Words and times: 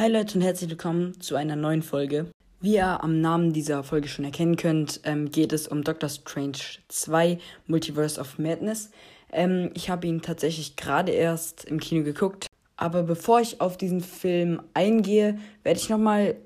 Hi 0.00 0.08
Leute 0.08 0.38
und 0.38 0.40
herzlich 0.40 0.70
willkommen 0.70 1.20
zu 1.20 1.36
einer 1.36 1.56
neuen 1.56 1.82
Folge. 1.82 2.30
Wie 2.62 2.76
ihr 2.76 3.04
am 3.04 3.20
Namen 3.20 3.52
dieser 3.52 3.82
Folge 3.82 4.08
schon 4.08 4.24
erkennen 4.24 4.56
könnt, 4.56 5.02
ähm, 5.04 5.30
geht 5.30 5.52
es 5.52 5.68
um 5.68 5.84
Doctor 5.84 6.08
Strange 6.08 6.56
2 6.88 7.36
Multiverse 7.66 8.18
of 8.18 8.38
Madness. 8.38 8.92
Ähm, 9.30 9.70
ich 9.74 9.90
habe 9.90 10.06
ihn 10.06 10.22
tatsächlich 10.22 10.76
gerade 10.76 11.12
erst 11.12 11.66
im 11.66 11.80
Kino 11.80 12.02
geguckt. 12.02 12.46
Aber 12.78 13.02
bevor 13.02 13.42
ich 13.42 13.60
auf 13.60 13.76
diesen 13.76 14.00
Film 14.00 14.62
eingehe, 14.72 15.38
werde 15.64 15.78
ich 15.78 15.90
nochmal 15.90 16.36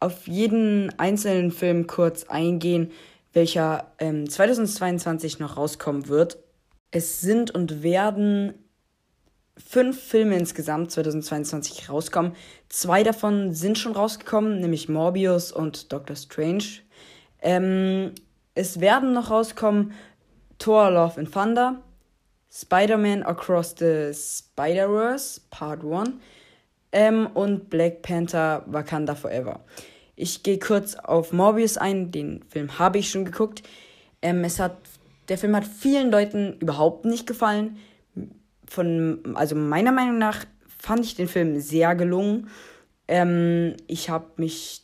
auf 0.00 0.26
jeden 0.26 0.90
einzelnen 0.98 1.52
Film 1.52 1.86
kurz 1.86 2.24
eingehen, 2.24 2.90
welcher 3.32 3.92
ähm, 4.00 4.28
2022 4.28 5.38
noch 5.38 5.56
rauskommen 5.56 6.08
wird. 6.08 6.38
Es 6.90 7.20
sind 7.20 7.52
und 7.52 7.84
werden 7.84 8.54
fünf 9.56 10.00
Filme 10.00 10.36
insgesamt 10.36 10.90
2022 10.90 11.88
rauskommen. 11.88 12.32
Zwei 12.68 13.02
davon 13.02 13.52
sind 13.54 13.78
schon 13.78 13.92
rausgekommen, 13.92 14.60
nämlich 14.60 14.88
Morbius 14.88 15.52
und 15.52 15.92
Doctor 15.92 16.16
Strange. 16.16 16.64
Ähm, 17.40 18.12
es 18.54 18.80
werden 18.80 19.12
noch 19.12 19.30
rauskommen 19.30 19.92
Thor 20.58 20.90
Love 20.90 21.20
and 21.20 21.32
Thunder, 21.32 21.82
Spider-Man 22.50 23.22
Across 23.22 23.76
the 23.78 24.12
Spider-Verse 24.12 25.40
Part 25.50 25.84
1 25.84 26.12
ähm, 26.92 27.26
und 27.34 27.70
Black 27.70 28.02
Panther 28.02 28.62
Wakanda 28.66 29.14
Forever. 29.14 29.60
Ich 30.16 30.44
gehe 30.44 30.58
kurz 30.58 30.94
auf 30.94 31.32
Morbius 31.32 31.76
ein, 31.76 32.12
den 32.12 32.44
Film 32.48 32.78
habe 32.78 32.98
ich 32.98 33.10
schon 33.10 33.24
geguckt. 33.24 33.62
Ähm, 34.22 34.44
es 34.44 34.60
hat, 34.60 34.76
der 35.28 35.38
Film 35.38 35.56
hat 35.56 35.66
vielen 35.66 36.10
Leuten 36.10 36.56
überhaupt 36.60 37.04
nicht 37.04 37.26
gefallen 37.26 37.78
von, 38.68 39.34
also 39.34 39.54
meiner 39.54 39.92
Meinung 39.92 40.18
nach 40.18 40.44
fand 40.78 41.04
ich 41.04 41.14
den 41.14 41.28
Film 41.28 41.60
sehr 41.60 41.94
gelungen. 41.94 42.48
Ähm, 43.08 43.76
ich 43.86 44.10
habe 44.10 44.26
mich 44.36 44.82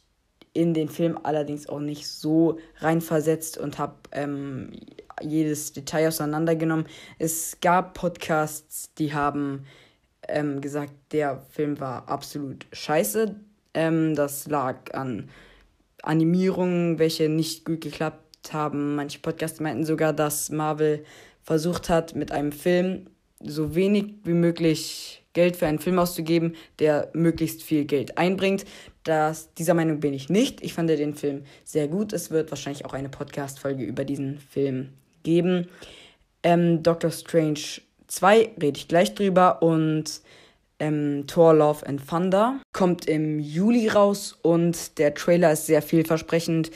in 0.53 0.75
den 0.75 0.89
Film 0.89 1.19
allerdings 1.23 1.69
auch 1.69 1.81
nicht 1.81 2.09
so 2.09 2.59
reinversetzt 2.79 3.59
und 3.59 3.79
habe 3.79 3.95
ähm, 4.13 4.73
jedes 5.23 5.73
Detail 5.73 6.09
auseinandergenommen. 6.09 6.87
Es 7.19 7.59
gab 7.61 7.95
Podcasts, 7.95 8.93
die 8.95 9.15
haben 9.15 9.65
ähm, 10.27 10.61
gesagt, 10.61 10.93
der 11.13 11.41
Film 11.51 11.79
war 11.81 12.09
absolut 12.09 12.67
scheiße. 12.73 13.37
Ähm, 13.75 14.15
das 14.15 14.49
lag 14.49 14.93
an 14.95 15.29
Animierungen, 16.03 16.99
welche 16.99 17.29
nicht 17.29 17.65
gut 17.65 17.83
geklappt 17.83 18.53
haben. 18.53 18.97
Manche 18.97 19.21
Podcasts 19.21 19.61
meinten 19.61 19.85
sogar, 19.85 20.13
dass 20.13 20.51
Marvel 20.51 21.05
versucht 21.43 21.89
hat, 21.89 22.15
mit 22.15 22.33
einem 22.33 22.53
Film 22.53 23.07
so 23.43 23.75
wenig 23.75 24.15
wie 24.25 24.35
möglich 24.35 25.23
Geld 25.33 25.57
für 25.57 25.67
einen 25.67 25.79
Film 25.79 25.99
auszugeben, 25.99 26.57
der 26.79 27.09
möglichst 27.13 27.63
viel 27.63 27.85
Geld 27.85 28.19
einbringt. 28.19 28.65
Das, 29.05 29.55
dieser 29.55 29.75
Meinung 29.75 30.01
bin 30.01 30.13
ich 30.13 30.29
nicht. 30.29 30.63
Ich 30.63 30.75
fand 30.75 30.91
den 30.91 31.15
Film 31.15 31.45
sehr 31.65 31.89
gut. 31.89 32.13
Es 32.13 32.31
wird 32.31 32.51
wahrscheinlich 32.51 32.85
auch 32.85 32.93
eine 32.93 33.09
Podcast-Folge 33.09 33.85
über 33.85 34.05
diesen 34.05 34.39
Film 34.39 34.91
geben. 35.23 35.69
Ähm, 36.43 36.83
Doctor 36.83 37.11
Strange 37.11 37.61
2 38.09 38.51
rede 38.61 38.79
ich 38.79 38.89
gleich 38.89 39.15
drüber 39.15 39.63
und 39.63 40.21
ähm, 40.81 41.25
Thor 41.27 41.55
Love 41.55 41.87
and 41.87 42.07
Thunder 42.09 42.61
kommt 42.73 43.07
im 43.07 43.39
Juli 43.39 43.89
raus 43.89 44.37
und 44.43 44.99
der 44.99 45.15
Trailer 45.15 45.53
ist 45.53 45.67
sehr 45.67 45.83
vielversprechend. 45.83 46.71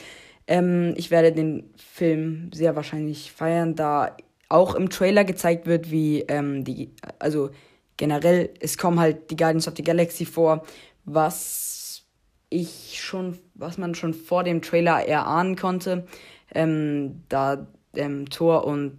Ähm, 0.47 0.93
ich 0.95 1.11
werde 1.11 1.31
den 1.31 1.69
Film 1.75 2.51
sehr 2.53 2.75
wahrscheinlich 2.75 3.31
feiern, 3.31 3.75
da 3.75 4.15
auch 4.55 4.73
im 4.73 4.89
Trailer 4.89 5.25
gezeigt 5.25 5.67
wird, 5.67 5.91
wie 5.91 6.21
ähm, 6.21 6.63
die, 6.63 6.91
also 7.19 7.49
generell, 7.97 8.49
es 8.61 8.77
kommen 8.77 8.99
halt 8.99 9.29
die 9.29 9.35
Guardians 9.35 9.67
of 9.67 9.75
the 9.75 9.83
Galaxy 9.83 10.25
vor, 10.25 10.63
was 11.03 12.05
ich 12.49 13.01
schon, 13.01 13.37
was 13.53 13.77
man 13.77 13.95
schon 13.95 14.13
vor 14.13 14.45
dem 14.45 14.61
Trailer 14.61 15.05
erahnen 15.05 15.57
konnte, 15.57 16.07
ähm, 16.53 17.23
da 17.27 17.67
ähm, 17.95 18.29
Thor 18.29 18.65
und 18.65 18.97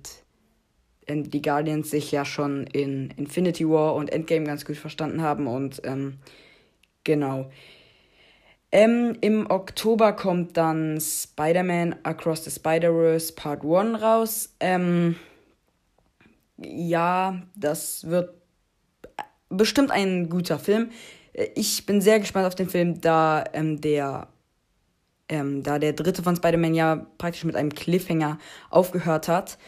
ähm, 1.06 1.30
die 1.30 1.40
Guardians 1.40 1.90
sich 1.90 2.12
ja 2.12 2.26
schon 2.26 2.66
in 2.66 3.10
Infinity 3.16 3.66
War 3.66 3.94
und 3.94 4.12
Endgame 4.12 4.44
ganz 4.44 4.66
gut 4.66 4.76
verstanden 4.76 5.22
haben 5.22 5.46
und 5.46 5.80
ähm, 5.84 6.18
genau. 7.02 7.50
Ähm, 8.72 9.16
Im 9.22 9.48
Oktober 9.48 10.12
kommt 10.12 10.58
dann 10.58 11.00
Spider-Man 11.00 11.96
Across 12.02 12.44
the 12.44 12.50
Spider-Verse 12.50 13.32
Part 13.32 13.62
1 13.64 14.02
raus. 14.02 14.54
Ähm, 14.60 15.16
ja, 16.58 17.42
das 17.54 18.08
wird 18.08 18.34
bestimmt 19.48 19.90
ein 19.90 20.28
guter 20.28 20.58
Film. 20.58 20.90
Ich 21.54 21.86
bin 21.86 22.00
sehr 22.00 22.18
gespannt 22.20 22.46
auf 22.46 22.54
den 22.54 22.68
Film, 22.68 23.00
da 23.00 23.44
ähm, 23.52 23.80
der 23.80 24.28
ähm, 25.28 25.62
da 25.62 25.78
der 25.78 25.92
dritte 25.92 26.22
von 26.22 26.36
Spider-Man 26.36 26.74
ja 26.74 27.06
praktisch 27.18 27.44
mit 27.44 27.56
einem 27.56 27.74
Cliffhanger 27.74 28.38
aufgehört 28.70 29.28
hat. 29.28 29.58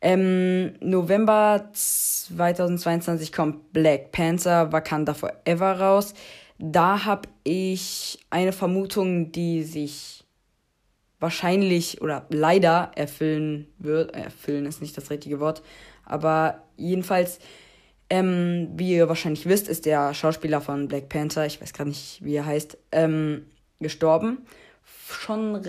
Ähm, 0.00 0.74
November 0.80 1.68
2022 1.72 3.32
kommt 3.32 3.72
Black 3.72 4.12
Panther 4.12 4.72
Wakanda 4.72 5.12
Forever 5.14 5.78
raus. 5.78 6.14
Da 6.58 7.04
habe 7.04 7.28
ich 7.44 8.24
eine 8.30 8.52
Vermutung, 8.52 9.32
die 9.32 9.62
sich 9.62 10.24
wahrscheinlich 11.18 12.00
oder 12.00 12.26
leider 12.30 12.92
erfüllen 12.94 13.66
wird. 13.78 14.14
Erfüllen 14.14 14.64
ist 14.64 14.80
nicht 14.80 14.96
das 14.96 15.10
richtige 15.10 15.40
Wort. 15.40 15.62
Aber 16.10 16.64
jedenfalls, 16.76 17.38
ähm, 18.10 18.68
wie 18.74 18.94
ihr 18.94 19.08
wahrscheinlich 19.08 19.46
wisst, 19.46 19.68
ist 19.68 19.86
der 19.86 20.12
Schauspieler 20.12 20.60
von 20.60 20.88
Black 20.88 21.08
Panther, 21.08 21.46
ich 21.46 21.62
weiß 21.62 21.72
gar 21.72 21.84
nicht, 21.84 22.18
wie 22.24 22.34
er 22.34 22.46
heißt, 22.46 22.76
ähm, 22.90 23.46
gestorben. 23.78 24.44
Schon 25.08 25.62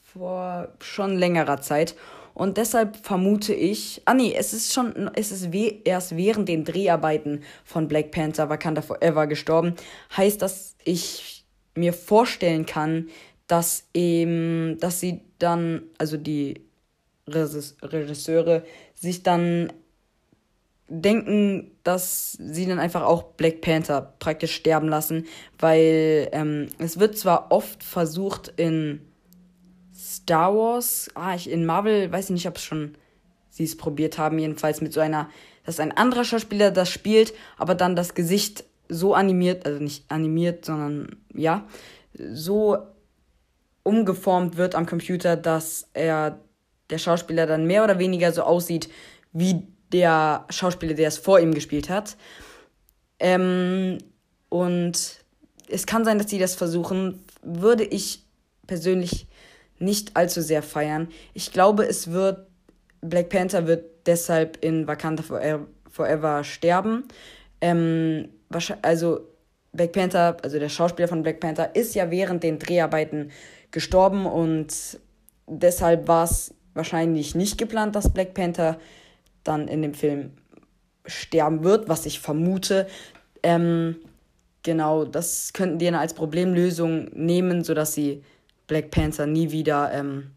vor 0.00 0.68
schon 0.78 1.16
längerer 1.16 1.60
Zeit. 1.60 1.96
Und 2.34 2.56
deshalb 2.56 2.96
vermute 3.04 3.52
ich, 3.52 4.02
ah 4.04 4.14
nee, 4.14 4.32
es 4.32 4.52
ist 4.52 4.72
schon, 4.72 5.10
es 5.14 5.32
ist 5.32 5.52
erst 5.52 6.16
während 6.16 6.48
den 6.48 6.64
Dreharbeiten 6.64 7.42
von 7.64 7.88
Black 7.88 8.12
Panther 8.12 8.48
Wakanda 8.48 8.82
Forever 8.82 9.26
gestorben. 9.26 9.74
Heißt, 10.16 10.40
dass 10.40 10.76
ich 10.84 11.44
mir 11.74 11.92
vorstellen 11.92 12.64
kann, 12.64 13.08
dass 13.48 13.88
eben, 13.92 14.78
dass 14.78 15.00
sie 15.00 15.22
dann, 15.40 15.82
also 15.98 16.16
die 16.16 16.62
Regisseure 17.26 18.62
sich 18.94 19.22
dann 19.22 19.72
denken, 20.90 21.70
dass 21.84 22.32
sie 22.32 22.66
dann 22.66 22.80
einfach 22.80 23.02
auch 23.02 23.22
Black 23.34 23.60
Panther 23.60 24.14
praktisch 24.18 24.54
sterben 24.54 24.88
lassen, 24.88 25.26
weil 25.58 26.28
ähm, 26.32 26.66
es 26.78 26.98
wird 26.98 27.16
zwar 27.16 27.52
oft 27.52 27.82
versucht 27.84 28.52
in 28.56 29.00
Star 29.94 30.54
Wars, 30.54 31.08
ah, 31.14 31.34
ich, 31.34 31.48
in 31.48 31.64
Marvel, 31.64 32.10
weiß 32.12 32.26
ich 32.26 32.30
nicht, 32.32 32.48
ob 32.48 32.56
es 32.56 32.64
schon 32.64 32.96
sie 33.50 33.64
es 33.64 33.76
probiert 33.76 34.18
haben, 34.18 34.38
jedenfalls 34.38 34.80
mit 34.80 34.92
so 34.92 35.00
einer, 35.00 35.28
dass 35.64 35.80
ein 35.80 35.96
anderer 35.96 36.24
Schauspieler 36.24 36.70
das 36.70 36.90
spielt, 36.90 37.32
aber 37.56 37.74
dann 37.74 37.94
das 37.94 38.14
Gesicht 38.14 38.64
so 38.88 39.14
animiert, 39.14 39.66
also 39.66 39.80
nicht 39.80 40.10
animiert, 40.10 40.64
sondern 40.64 41.16
ja, 41.32 41.66
so 42.14 42.78
umgeformt 43.84 44.56
wird 44.56 44.74
am 44.74 44.86
Computer, 44.86 45.36
dass 45.36 45.88
er 45.94 46.40
der 46.90 46.98
Schauspieler 46.98 47.46
dann 47.46 47.66
mehr 47.66 47.84
oder 47.84 47.98
weniger 48.00 48.32
so 48.32 48.42
aussieht 48.42 48.88
wie 49.32 49.68
der 49.92 50.46
Schauspieler, 50.50 50.94
der 50.94 51.08
es 51.08 51.18
vor 51.18 51.40
ihm 51.40 51.54
gespielt 51.54 51.88
hat. 51.88 52.16
Ähm, 53.18 53.98
und 54.48 55.20
es 55.68 55.86
kann 55.86 56.04
sein, 56.04 56.18
dass 56.18 56.30
sie 56.30 56.38
das 56.38 56.54
versuchen. 56.54 57.24
Würde 57.42 57.84
ich 57.84 58.24
persönlich 58.66 59.26
nicht 59.78 60.16
allzu 60.16 60.42
sehr 60.42 60.62
feiern. 60.62 61.08
Ich 61.34 61.52
glaube, 61.52 61.84
es 61.84 62.10
wird. 62.10 62.46
Black 63.02 63.30
Panther 63.30 63.66
wird 63.66 64.06
deshalb 64.06 64.62
in 64.62 64.86
Wakanda 64.86 65.22
Forever, 65.22 66.44
sterben. 66.44 67.04
Ähm, 67.62 68.28
also 68.82 69.26
Black 69.72 69.92
Panther, 69.92 70.36
also 70.42 70.58
der 70.58 70.68
Schauspieler 70.68 71.08
von 71.08 71.22
Black 71.22 71.40
Panther, 71.40 71.74
ist 71.74 71.94
ja 71.94 72.10
während 72.10 72.42
den 72.42 72.58
Dreharbeiten 72.58 73.30
gestorben 73.70 74.26
und 74.26 75.00
deshalb 75.46 76.08
war 76.08 76.24
es 76.24 76.54
wahrscheinlich 76.74 77.34
nicht 77.34 77.56
geplant, 77.56 77.94
dass 77.96 78.12
Black 78.12 78.34
Panther 78.34 78.78
dann 79.44 79.68
in 79.68 79.82
dem 79.82 79.94
Film 79.94 80.32
sterben 81.06 81.64
wird, 81.64 81.88
was 81.88 82.06
ich 82.06 82.20
vermute. 82.20 82.86
Ähm, 83.42 83.96
genau, 84.62 85.04
das 85.04 85.52
könnten 85.52 85.78
die 85.78 85.86
dann 85.86 85.94
als 85.94 86.14
Problemlösung 86.14 87.10
nehmen, 87.12 87.64
sodass 87.64 87.94
sie 87.94 88.22
Black 88.66 88.90
Panther 88.90 89.26
nie 89.26 89.50
wieder, 89.50 89.90
ähm, 89.92 90.30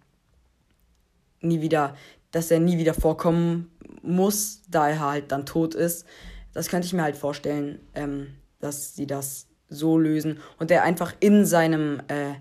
nie 1.41 1.61
wieder, 1.61 1.95
dass 2.31 2.49
er 2.49 2.59
nie 2.59 2.77
wieder 2.77 2.93
vorkommen 2.93 3.71
muss, 4.01 4.61
da 4.69 4.89
er 4.89 4.99
halt 4.99 5.31
dann 5.31 5.45
tot 5.45 5.75
ist. 5.75 6.05
Das 6.53 6.67
könnte 6.67 6.87
ich 6.87 6.93
mir 6.93 7.03
halt 7.03 7.17
vorstellen, 7.17 7.79
ähm, 7.93 8.35
dass 8.59 8.95
sie 8.95 9.07
das 9.07 9.47
so 9.69 9.97
lösen 9.97 10.39
und 10.59 10.71
er 10.71 10.83
einfach 10.83 11.13
in 11.19 11.45
seinem, 11.45 12.01
äh, 12.07 12.33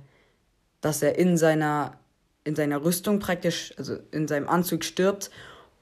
dass 0.81 1.03
er 1.03 1.19
in 1.19 1.37
seiner, 1.37 1.99
in 2.45 2.55
seiner 2.55 2.85
Rüstung 2.85 3.19
praktisch, 3.19 3.75
also 3.77 3.97
in 4.11 4.29
seinem 4.29 4.49
Anzug 4.49 4.85
stirbt 4.85 5.31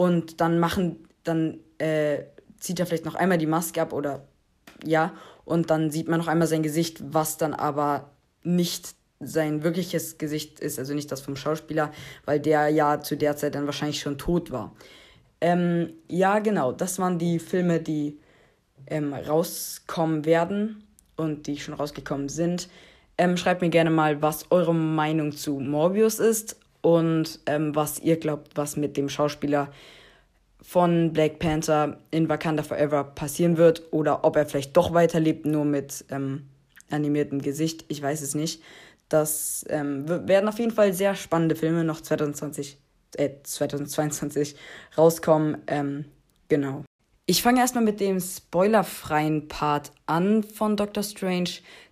und 0.00 0.41
dann 0.41 0.58
machen, 0.58 1.06
dann 1.25 1.58
äh, 1.76 2.20
zieht 2.58 2.81
er 2.81 2.87
vielleicht 2.87 3.05
noch 3.05 3.17
einmal 3.17 3.37
die 3.37 3.44
Maske 3.44 3.82
ab 3.82 3.93
oder 3.93 4.26
ja, 4.82 5.12
und 5.44 5.69
dann 5.69 5.91
sieht 5.91 6.08
man 6.08 6.19
noch 6.19 6.26
einmal 6.26 6.49
sein 6.49 6.62
Gesicht, 6.62 7.02
was 7.12 7.37
dann 7.37 7.52
aber 7.52 8.11
nicht 8.43 8.94
sein 9.19 9.62
wirkliches 9.62 10.17
Gesicht 10.17 10.58
ist, 10.58 10.79
also 10.79 10.94
nicht 10.94 11.12
das 11.12 11.20
vom 11.20 11.37
Schauspieler, 11.37 11.93
weil 12.25 12.41
der 12.41 12.70
ja 12.70 13.02
zu 13.02 13.14
der 13.14 13.37
Zeit 13.37 13.55
dann 13.55 13.67
wahrscheinlich 13.67 14.00
schon 14.00 14.17
tot 14.17 14.50
war. 14.50 14.75
Ähm, 15.43 15.93
ja, 16.08 16.38
genau, 16.38 16.73
das 16.73 16.99
waren 16.99 17.19
die 17.19 17.38
Filme, 17.38 17.79
die 17.79 18.19
ähm, 18.87 19.12
rauskommen 19.12 20.25
werden 20.25 20.82
und 21.17 21.47
die 21.47 21.58
schon 21.58 21.75
rausgekommen 21.75 22.31
sind. 22.31 22.70
Ähm, 23.19 23.37
schreibt 23.37 23.61
mir 23.61 23.69
gerne 23.69 23.91
mal, 23.91 24.23
was 24.23 24.50
eure 24.50 24.75
Meinung 24.75 25.32
zu 25.32 25.61
Morbius 25.61 26.20
ist 26.20 26.56
und 26.82 27.40
ähm, 27.46 27.74
was 27.74 27.98
ihr 28.00 28.18
glaubt, 28.18 28.56
was 28.56 28.76
mit 28.76 28.96
dem 28.96 29.08
Schauspieler 29.08 29.72
von 30.62 31.12
Black 31.12 31.38
Panther 31.38 31.98
in 32.10 32.28
Wakanda 32.28 32.62
Forever 32.62 33.04
passieren 33.04 33.56
wird 33.56 33.82
oder 33.92 34.24
ob 34.24 34.36
er 34.36 34.46
vielleicht 34.46 34.76
doch 34.76 34.92
weiterlebt, 34.92 35.46
nur 35.46 35.64
mit 35.64 36.04
ähm, 36.10 36.46
animiertem 36.90 37.40
Gesicht. 37.40 37.84
Ich 37.88 38.02
weiß 38.02 38.22
es 38.22 38.34
nicht. 38.34 38.62
Das 39.08 39.64
ähm, 39.68 40.08
werden 40.08 40.48
auf 40.48 40.58
jeden 40.58 40.70
Fall 40.70 40.92
sehr 40.92 41.14
spannende 41.14 41.56
Filme 41.56 41.84
noch 41.84 42.00
2020, 42.00 42.78
äh, 43.16 43.30
2022 43.42 44.54
rauskommen. 44.96 45.58
Ähm, 45.66 46.04
genau. 46.48 46.84
Ich 47.26 47.42
fange 47.42 47.60
erstmal 47.60 47.84
mit 47.84 48.00
dem 48.00 48.20
spoilerfreien 48.20 49.48
Part 49.48 49.92
an 50.06 50.42
von 50.42 50.76
Doctor 50.76 51.02
Strange 51.02 51.50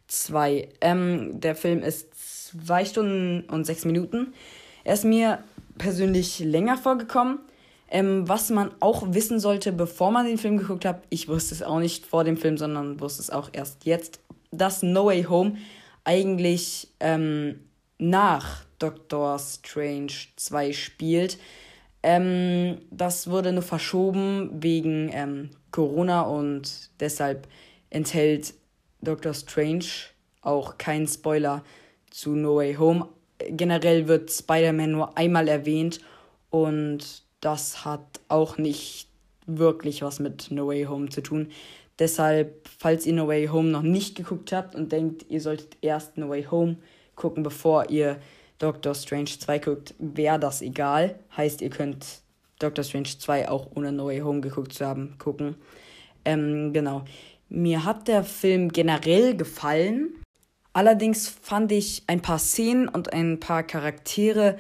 2. 0.09 0.69
Ähm, 0.81 1.41
der 1.41 1.55
Film 1.55 1.83
ist 1.83 2.09
zwei 2.15 2.85
Stunden 2.85 3.49
und 3.49 3.65
sechs 3.65 3.85
Minuten. 3.85 4.33
Er 4.85 4.95
ist 4.95 5.05
mir 5.05 5.43
persönlich 5.77 6.39
länger 6.41 6.77
vorgekommen. 6.77 7.41
Ähm, 7.91 8.29
was 8.29 8.51
man 8.51 8.71
auch 8.81 9.15
wissen 9.15 9.41
sollte, 9.41 9.73
bevor 9.73 10.11
man 10.11 10.27
den 10.27 10.37
Film 10.37 10.59
geguckt 10.59 10.85
hat, 10.85 11.03
ich 11.09 11.27
wusste 11.27 11.55
es 11.55 11.63
auch 11.63 11.79
nicht 11.79 12.05
vor 12.05 12.23
dem 12.23 12.37
Film, 12.37 12.59
sondern 12.59 13.01
wusste 13.01 13.23
es 13.23 13.31
auch 13.31 13.49
erst 13.53 13.87
jetzt, 13.87 14.21
dass 14.51 14.83
No 14.83 15.07
Way 15.07 15.25
Home 15.25 15.57
eigentlich 16.05 16.89
ähm, 17.01 17.61
nach 17.99 18.65
Doctor 18.79 19.39
Strange 19.39 20.13
2 20.37 20.73
spielt. 20.73 21.39
Ähm, 22.03 22.79
das 22.91 23.31
wurde 23.31 23.53
nur 23.53 23.63
verschoben 23.63 24.51
wegen 24.63 25.11
ähm, 25.13 25.51
Corona 25.71 26.23
und 26.23 26.91
deshalb 27.01 27.49
enthält 27.91 28.55
Doctor 29.01 29.35
Strange 29.35 29.85
auch 30.43 30.79
kein 30.79 31.07
Spoiler 31.07 31.65
zu 32.11 32.31
No 32.31 32.57
Way 32.57 32.75
Home. 32.75 33.09
Generell 33.39 34.09
wird 34.09 34.31
Spider-Man 34.31 34.91
nur 34.91 35.17
einmal 35.17 35.49
erwähnt 35.49 36.01
und 36.51 37.23
das 37.41 37.85
hat 37.85 38.21
auch 38.29 38.59
nicht 38.59 39.09
wirklich 39.47 40.03
was 40.03 40.19
mit 40.19 40.51
No 40.51 40.67
Way 40.67 40.85
Home 40.85 41.09
zu 41.09 41.23
tun. 41.23 41.49
Deshalb, 41.99 42.69
falls 42.79 43.07
ihr 43.07 43.15
No 43.15 43.27
Way 43.27 43.47
Home 43.49 43.71
noch 43.71 43.83
nicht 43.83 44.15
geguckt 44.17 44.53
habt 44.53 44.75
und 44.75 44.93
denkt, 44.93 45.27
ihr 45.29 45.41
solltet 45.41 45.77
erst 45.81 46.17
No 46.17 46.29
Way 46.29 46.45
Home 46.51 46.77
gucken, 47.17 47.43
bevor 47.43 47.91
ihr 47.91 48.19
Doctor 48.59 48.95
Strange 48.95 49.31
2 49.39 49.59
guckt, 49.59 49.95
wäre 49.99 50.39
das 50.39 50.63
egal. 50.63 51.19
Heißt, 51.37 51.63
ihr 51.63 51.71
könnt 51.71 52.23
Doctor 52.59 52.85
Strange 52.85 53.09
2 53.19 53.49
auch 53.49 53.69
ohne 53.75 53.93
No 53.93 54.07
Way 54.07 54.21
Home 54.21 54.41
geguckt 54.41 54.73
zu 54.73 54.87
haben 54.87 55.17
gucken. 55.19 55.57
Ähm, 56.25 56.73
genau. 56.73 57.05
Mir 57.49 57.85
hat 57.85 58.09
der 58.09 58.25
Film 58.25 58.71
generell 58.71 59.37
gefallen. 59.37 60.11
Allerdings 60.73 61.29
fand 61.29 61.73
ich 61.73 62.03
ein 62.07 62.21
paar 62.21 62.39
Szenen 62.39 62.89
und 62.89 63.13
ein 63.13 63.41
paar 63.41 63.63
Charaktere 63.63 64.59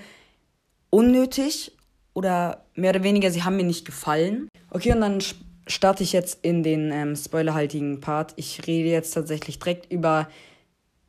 unnötig 0.91 1.73
oder 2.15 2.65
mehr 2.75 2.91
oder 2.91 3.03
weniger, 3.03 3.31
sie 3.31 3.45
haben 3.45 3.57
mir 3.57 3.65
nicht 3.65 3.85
gefallen. 3.85 4.49
Okay, 4.71 4.93
und 4.93 5.01
dann 5.01 5.23
starte 5.67 6.03
ich 6.03 6.13
jetzt 6.13 6.39
in 6.43 6.63
den 6.63 6.91
ähm, 6.91 7.15
spoilerhaltigen 7.15 8.01
Part. 8.01 8.33
Ich 8.37 8.67
rede 8.67 8.89
jetzt 8.89 9.13
tatsächlich 9.13 9.59
direkt 9.59 9.93
über 9.93 10.29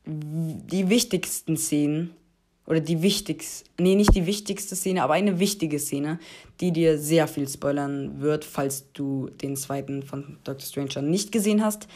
die 0.05 0.89
wichtigsten 0.89 1.57
Szenen. 1.57 2.11
Oder 2.67 2.81
die 2.81 3.01
wichtigste, 3.01 3.67
nee, 3.79 3.95
nicht 3.95 4.13
die 4.13 4.27
wichtigste 4.27 4.75
Szene, 4.75 5.01
aber 5.01 5.15
eine 5.15 5.39
wichtige 5.39 5.79
Szene, 5.79 6.19
die 6.59 6.71
dir 6.71 6.99
sehr 6.99 7.27
viel 7.27 7.49
spoilern 7.49 8.21
wird, 8.21 8.45
falls 8.45 8.91
du 8.93 9.31
den 9.31 9.55
zweiten 9.55 10.03
von 10.03 10.37
Doctor 10.43 10.67
Stranger 10.67 11.01
nicht 11.01 11.31
gesehen 11.31 11.65
hast, 11.65 11.87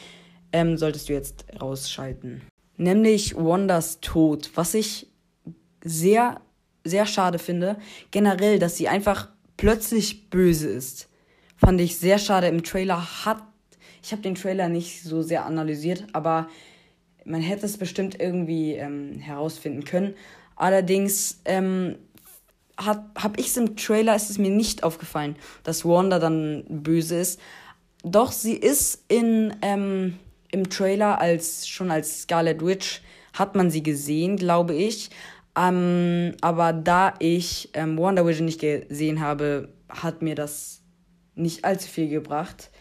ähm, 0.51 0.75
solltest 0.77 1.09
du 1.09 1.13
jetzt 1.13 1.45
rausschalten. 1.61 2.41
Nämlich 2.77 3.35
Wandas 3.35 3.99
Tod, 4.01 4.51
was 4.55 4.73
ich 4.73 5.07
sehr 5.83 6.41
sehr 6.83 7.05
schade 7.05 7.39
finde. 7.39 7.77
Generell, 8.11 8.59
dass 8.59 8.77
sie 8.77 8.87
einfach 8.87 9.29
plötzlich 9.57 10.29
böse 10.29 10.69
ist. 10.69 11.09
Fand 11.55 11.79
ich 11.79 11.97
sehr 11.97 12.17
schade. 12.17 12.47
Im 12.47 12.63
Trailer 12.63 13.25
hat. 13.25 13.41
Ich 14.01 14.11
habe 14.11 14.21
den 14.21 14.35
Trailer 14.35 14.67
nicht 14.67 15.03
so 15.03 15.21
sehr 15.21 15.45
analysiert, 15.45 16.05
aber 16.11 16.49
man 17.25 17.41
hätte 17.41 17.65
es 17.65 17.77
bestimmt 17.77 18.19
irgendwie 18.19 18.73
ähm, 18.73 19.19
herausfinden 19.19 19.85
können. 19.85 20.13
Allerdings 20.57 21.39
ähm, 21.45 21.95
habe 22.77 23.39
ich 23.39 23.47
es 23.47 23.57
im 23.57 23.77
Trailer, 23.77 24.15
ist 24.15 24.29
es 24.29 24.37
mir 24.37 24.49
nicht 24.49 24.83
aufgefallen, 24.83 25.37
dass 25.63 25.85
Wanda 25.85 26.19
dann 26.19 26.65
böse 26.67 27.17
ist. 27.17 27.39
Doch 28.03 28.33
sie 28.33 28.55
ist 28.55 29.05
in, 29.07 29.55
ähm, 29.61 30.19
im 30.53 30.69
Trailer 30.69 31.19
als 31.19 31.67
schon 31.67 31.91
als 31.91 32.23
Scarlet 32.23 32.63
Witch 32.63 33.01
hat 33.33 33.55
man 33.55 33.71
sie 33.71 33.83
gesehen, 33.83 34.37
glaube 34.37 34.75
ich. 34.75 35.09
Ähm, 35.57 36.33
aber 36.41 36.73
da 36.73 37.15
ich 37.19 37.69
ähm, 37.73 37.97
Wonder 37.97 38.25
Vision 38.25 38.45
nicht 38.45 38.61
gesehen 38.61 39.19
habe, 39.19 39.73
hat 39.89 40.21
mir 40.21 40.35
das 40.35 40.81
nicht 41.35 41.65
allzu 41.65 41.87
viel 41.87 42.09
gebracht. 42.09 42.71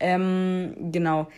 Ähm, 0.00 0.74
genau. 0.92 1.28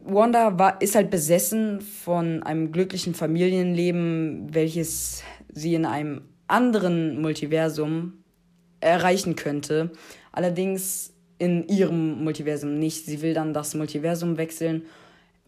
Wanda 0.00 0.58
war, 0.58 0.80
ist 0.80 0.96
halt 0.96 1.10
besessen 1.10 1.80
von 1.80 2.42
einem 2.42 2.72
glücklichen 2.72 3.14
Familienleben, 3.14 4.52
welches 4.52 5.22
sie 5.48 5.74
in 5.74 5.86
einem 5.86 6.22
anderen 6.48 7.20
Multiversum 7.20 8.24
erreichen 8.80 9.36
könnte. 9.36 9.92
Allerdings 10.32 11.11
in 11.42 11.66
ihrem 11.66 12.22
Multiversum 12.22 12.78
nicht. 12.78 13.04
Sie 13.04 13.20
will 13.20 13.34
dann 13.34 13.52
das 13.52 13.74
Multiversum 13.74 14.36
wechseln. 14.36 14.84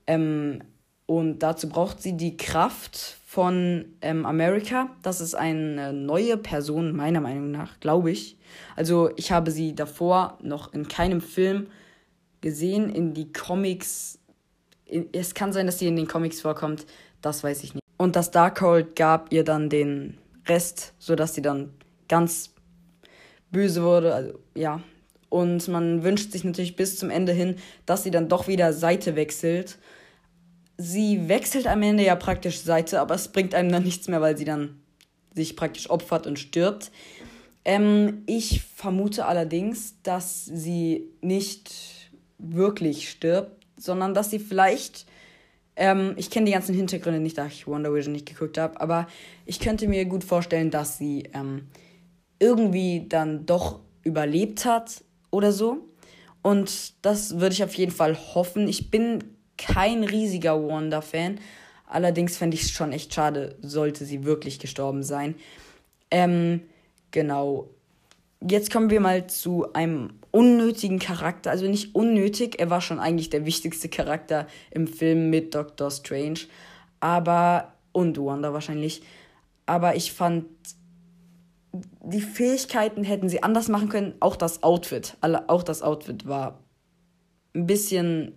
Ähm, 0.09 0.59
und 1.07 1.39
dazu 1.39 1.69
braucht 1.69 2.03
sie 2.03 2.17
die 2.17 2.37
Kraft 2.37 2.97
von 3.25 3.85
ähm, 4.03 4.27
America. 4.27 4.91
Das 5.05 5.21
ist 5.21 5.37
eine 5.37 5.93
neue 5.93 6.37
Person, 6.37 6.97
meiner 6.97 7.21
Meinung 7.21 7.53
nach, 7.53 7.79
glaube 7.79 8.11
ich. 8.11 8.37
Also 8.75 9.11
ich 9.15 9.31
habe 9.31 9.53
sie 9.53 9.77
davor 9.77 10.37
noch 10.43 10.73
in 10.73 10.89
keinem 10.89 11.21
Film 11.21 11.69
gesehen. 12.41 12.91
In 12.91 13.15
die 13.15 13.33
Comics. 13.33 14.19
es 15.13 15.35
kann 15.35 15.53
sein, 15.53 15.67
dass 15.67 15.79
sie 15.79 15.87
in 15.87 15.95
den 15.95 16.09
Comics 16.09 16.41
vorkommt. 16.41 16.87
Das 17.23 17.45
weiß 17.45 17.63
ich 17.63 17.73
nicht. 17.73 17.85
Und 17.99 18.17
das 18.17 18.33
Darkhold 18.33 18.97
gab 18.97 19.33
ihr 19.33 19.45
dann 19.45 19.71
den 19.71 20.19
Rest, 20.49 20.93
sodass 20.99 21.35
sie 21.35 21.43
dann 21.43 21.73
ganz 22.09 22.53
böse 23.53 23.85
wurde. 23.85 24.13
Also 24.13 24.41
ja. 24.57 24.81
Und 25.35 25.67
man 25.69 26.05
wünscht 26.05 26.31
sich 26.31 26.45
natürlich 26.45 26.77
bis 26.77 26.99
zum 26.99 27.11
Ende 27.11 27.33
hin, 27.33 27.57
dass 27.87 28.05
sie 28.05 28.11
dann 28.11 28.29
doch 28.29 28.47
wieder 28.47 28.73
Seite 28.73 29.17
wechselt 29.17 29.79
sie 30.77 31.29
wechselt 31.29 31.67
am 31.67 31.83
Ende 31.83 32.05
ja 32.05 32.17
praktisch 32.17 32.61
Seite, 32.61 33.01
aber 33.01 33.15
es 33.15 33.29
bringt 33.29 33.55
einem 33.55 33.71
dann 33.71 33.85
nichts 33.85 34.09
mehr, 34.09 34.21
weil 34.21 34.37
sie 34.37 34.45
dann 34.45 34.81
sich 35.35 35.57
praktisch 35.57 35.91
opfert 35.91 36.27
und 36.27 36.39
stirbt. 36.39 36.91
Ähm, 37.65 38.23
ich 38.27 38.63
vermute 38.63 39.27
allerdings, 39.27 40.01
dass 40.03 40.45
sie 40.45 41.09
nicht 41.21 42.11
wirklich 42.39 43.11
stirbt, 43.11 43.67
sondern 43.77 44.15
dass 44.15 44.31
sie 44.31 44.39
vielleicht. 44.39 45.07
Ähm, 45.77 46.15
ich 46.17 46.31
kenne 46.31 46.47
die 46.47 46.53
ganzen 46.53 46.75
Hintergründe 46.75 47.21
nicht, 47.21 47.39
da 47.39 47.47
ich 47.47 47.67
Wonder 47.67 47.93
Vision 47.93 48.13
nicht 48.13 48.27
geguckt 48.27 48.59
habe, 48.59 48.81
aber 48.81 49.09
ich 49.47 49.61
könnte 49.61 49.89
mir 49.89 50.05
gut 50.05 50.23
vorstellen, 50.23 50.71
dass 50.71 50.99
sie 50.99 51.25
ähm, 51.33 51.69
irgendwie 52.39 53.07
dann 53.09 53.47
doch 53.47 53.81
überlebt 54.03 54.65
hat 54.67 55.03
oder 55.35 55.53
so. 55.53 55.79
Und 56.43 57.05
das 57.05 57.41
würde 57.41 57.55
ich 57.55 57.65
auf 57.65 57.75
jeden 57.75 57.93
Fall 57.93 58.17
hoffen. 58.35 58.69
Ich 58.69 58.91
bin 58.91 59.25
kein 59.59 60.05
riesiger 60.05 60.63
Wanda-Fan. 60.67 61.41
Allerdings 61.87 62.37
fände 62.37 62.55
ich 62.55 62.63
es 62.63 62.71
schon 62.71 62.93
echt 62.93 63.13
schade, 63.13 63.57
sollte 63.61 64.05
sie 64.05 64.25
wirklich 64.25 64.59
gestorben 64.59 65.03
sein. 65.03 65.35
Ähm, 66.11 66.63
genau. 67.11 67.71
Jetzt 68.47 68.71
kommen 68.73 68.91
wir 68.91 69.01
mal 69.01 69.27
zu 69.27 69.73
einem 69.73 70.11
unnötigen 70.31 70.99
Charakter. 70.99 71.51
Also 71.51 71.67
nicht 71.67 71.95
unnötig, 71.95 72.59
er 72.59 72.71
war 72.71 72.81
schon 72.81 73.01
eigentlich 73.01 73.31
der 73.31 73.47
wichtigste 73.47 73.89
Charakter 73.89 74.47
im 74.71 74.87
Film 74.87 75.31
mit 75.31 75.55
Doctor 75.55 75.91
Strange. 75.91 76.41
Aber, 77.01 77.73
und 77.93 78.19
Wanda 78.19 78.53
wahrscheinlich. 78.53 79.03
Aber 79.67 79.97
ich 79.97 80.13
fand, 80.13 80.47
die 82.03 82.21
Fähigkeiten 82.21 83.03
hätten 83.05 83.29
sie 83.29 83.43
anders 83.43 83.69
machen 83.69 83.89
können. 83.89 84.15
Auch 84.21 84.37
das 84.37 84.63
Outfit. 84.63 85.17
Auch 85.21 85.63
das 85.63 85.83
Outfit 85.83 86.27
war 86.27 86.63
ein 87.55 87.67
bisschen 87.67 88.33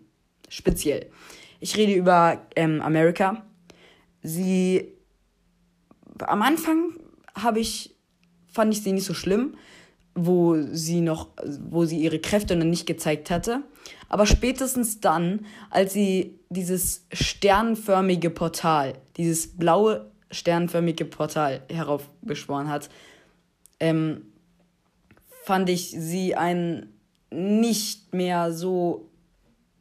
speziell. 0.49 1.09
Ich 1.59 1.75
rede 1.77 1.93
über 1.93 2.41
ähm, 2.55 2.81
America. 2.81 3.45
Sie 4.21 4.93
am 6.19 6.41
Anfang 6.41 6.93
habe 7.35 7.59
ich 7.59 7.95
fand 8.47 8.73
ich 8.73 8.81
sie 8.81 8.91
nicht 8.91 9.05
so 9.05 9.13
schlimm, 9.13 9.55
wo 10.15 10.57
sie 10.71 11.01
noch, 11.01 11.29
wo 11.69 11.85
sie 11.85 11.99
ihre 11.99 12.17
Kräfte 12.17 12.55
noch 12.55 12.65
nicht 12.65 12.87
gezeigt 12.87 13.29
hatte. 13.29 13.61
Aber 14.09 14.25
spätestens 14.25 14.99
dann, 14.99 15.45
als 15.69 15.93
sie 15.93 16.39
dieses 16.49 17.05
sternförmige 17.13 18.31
Portal, 18.31 18.93
dieses 19.15 19.55
blaue 19.55 20.09
sternförmige 20.31 21.05
Portal 21.05 21.61
heraufbeschworen 21.69 22.67
hat, 22.67 22.89
ähm, 23.79 24.33
fand 25.43 25.69
ich 25.69 25.91
sie 25.91 26.35
einen 26.35 26.93
nicht 27.31 28.13
mehr 28.13 28.51
so 28.51 29.09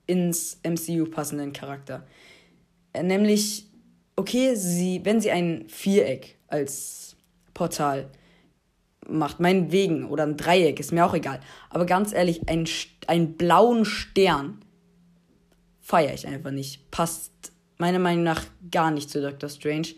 ins 0.06 0.60
MCU 0.64 1.06
passenden 1.06 1.52
Charakter. 1.52 2.06
Äh, 2.92 3.02
nämlich, 3.02 3.66
okay, 4.16 4.54
sie, 4.54 5.00
wenn 5.04 5.20
sie 5.20 5.30
ein 5.30 5.68
Viereck 5.68 6.38
als 6.48 7.16
Portal 7.54 8.10
macht, 9.08 9.40
meinetwegen, 9.40 10.04
oder 10.06 10.24
ein 10.24 10.36
Dreieck, 10.36 10.80
ist 10.80 10.92
mir 10.92 11.04
auch 11.06 11.14
egal. 11.14 11.40
Aber 11.70 11.86
ganz 11.86 12.12
ehrlich, 12.12 12.48
ein, 12.48 12.68
einen 13.06 13.36
blauen 13.36 13.84
Stern 13.84 14.60
feiere 15.80 16.14
ich 16.14 16.26
einfach 16.26 16.50
nicht. 16.50 16.90
Passt 16.90 17.52
meiner 17.78 17.98
Meinung 17.98 18.24
nach 18.24 18.44
gar 18.70 18.90
nicht 18.90 19.10
zu 19.10 19.20
Doctor 19.20 19.48
Strange. 19.48 19.88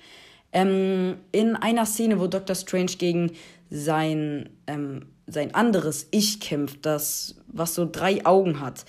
Ähm, 0.53 1.19
in 1.33 1.57
einer 1.57 1.87
Szene, 1.87 2.21
wo 2.21 2.27
Doctor 2.27 2.57
Strange 2.57 2.93
gegen 2.99 3.33
sein, 3.71 4.51
ähm, 4.67 5.07
sein 5.27 5.55
anderes 5.55 6.09
Ich 6.11 6.41
kämpft, 6.41 6.87
das, 6.87 7.37
was 7.47 7.75
so 7.75 7.89
drei 7.91 8.25
Augen 8.25 8.61
hat, 8.61 8.85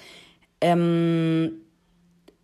ähm, 0.62 1.62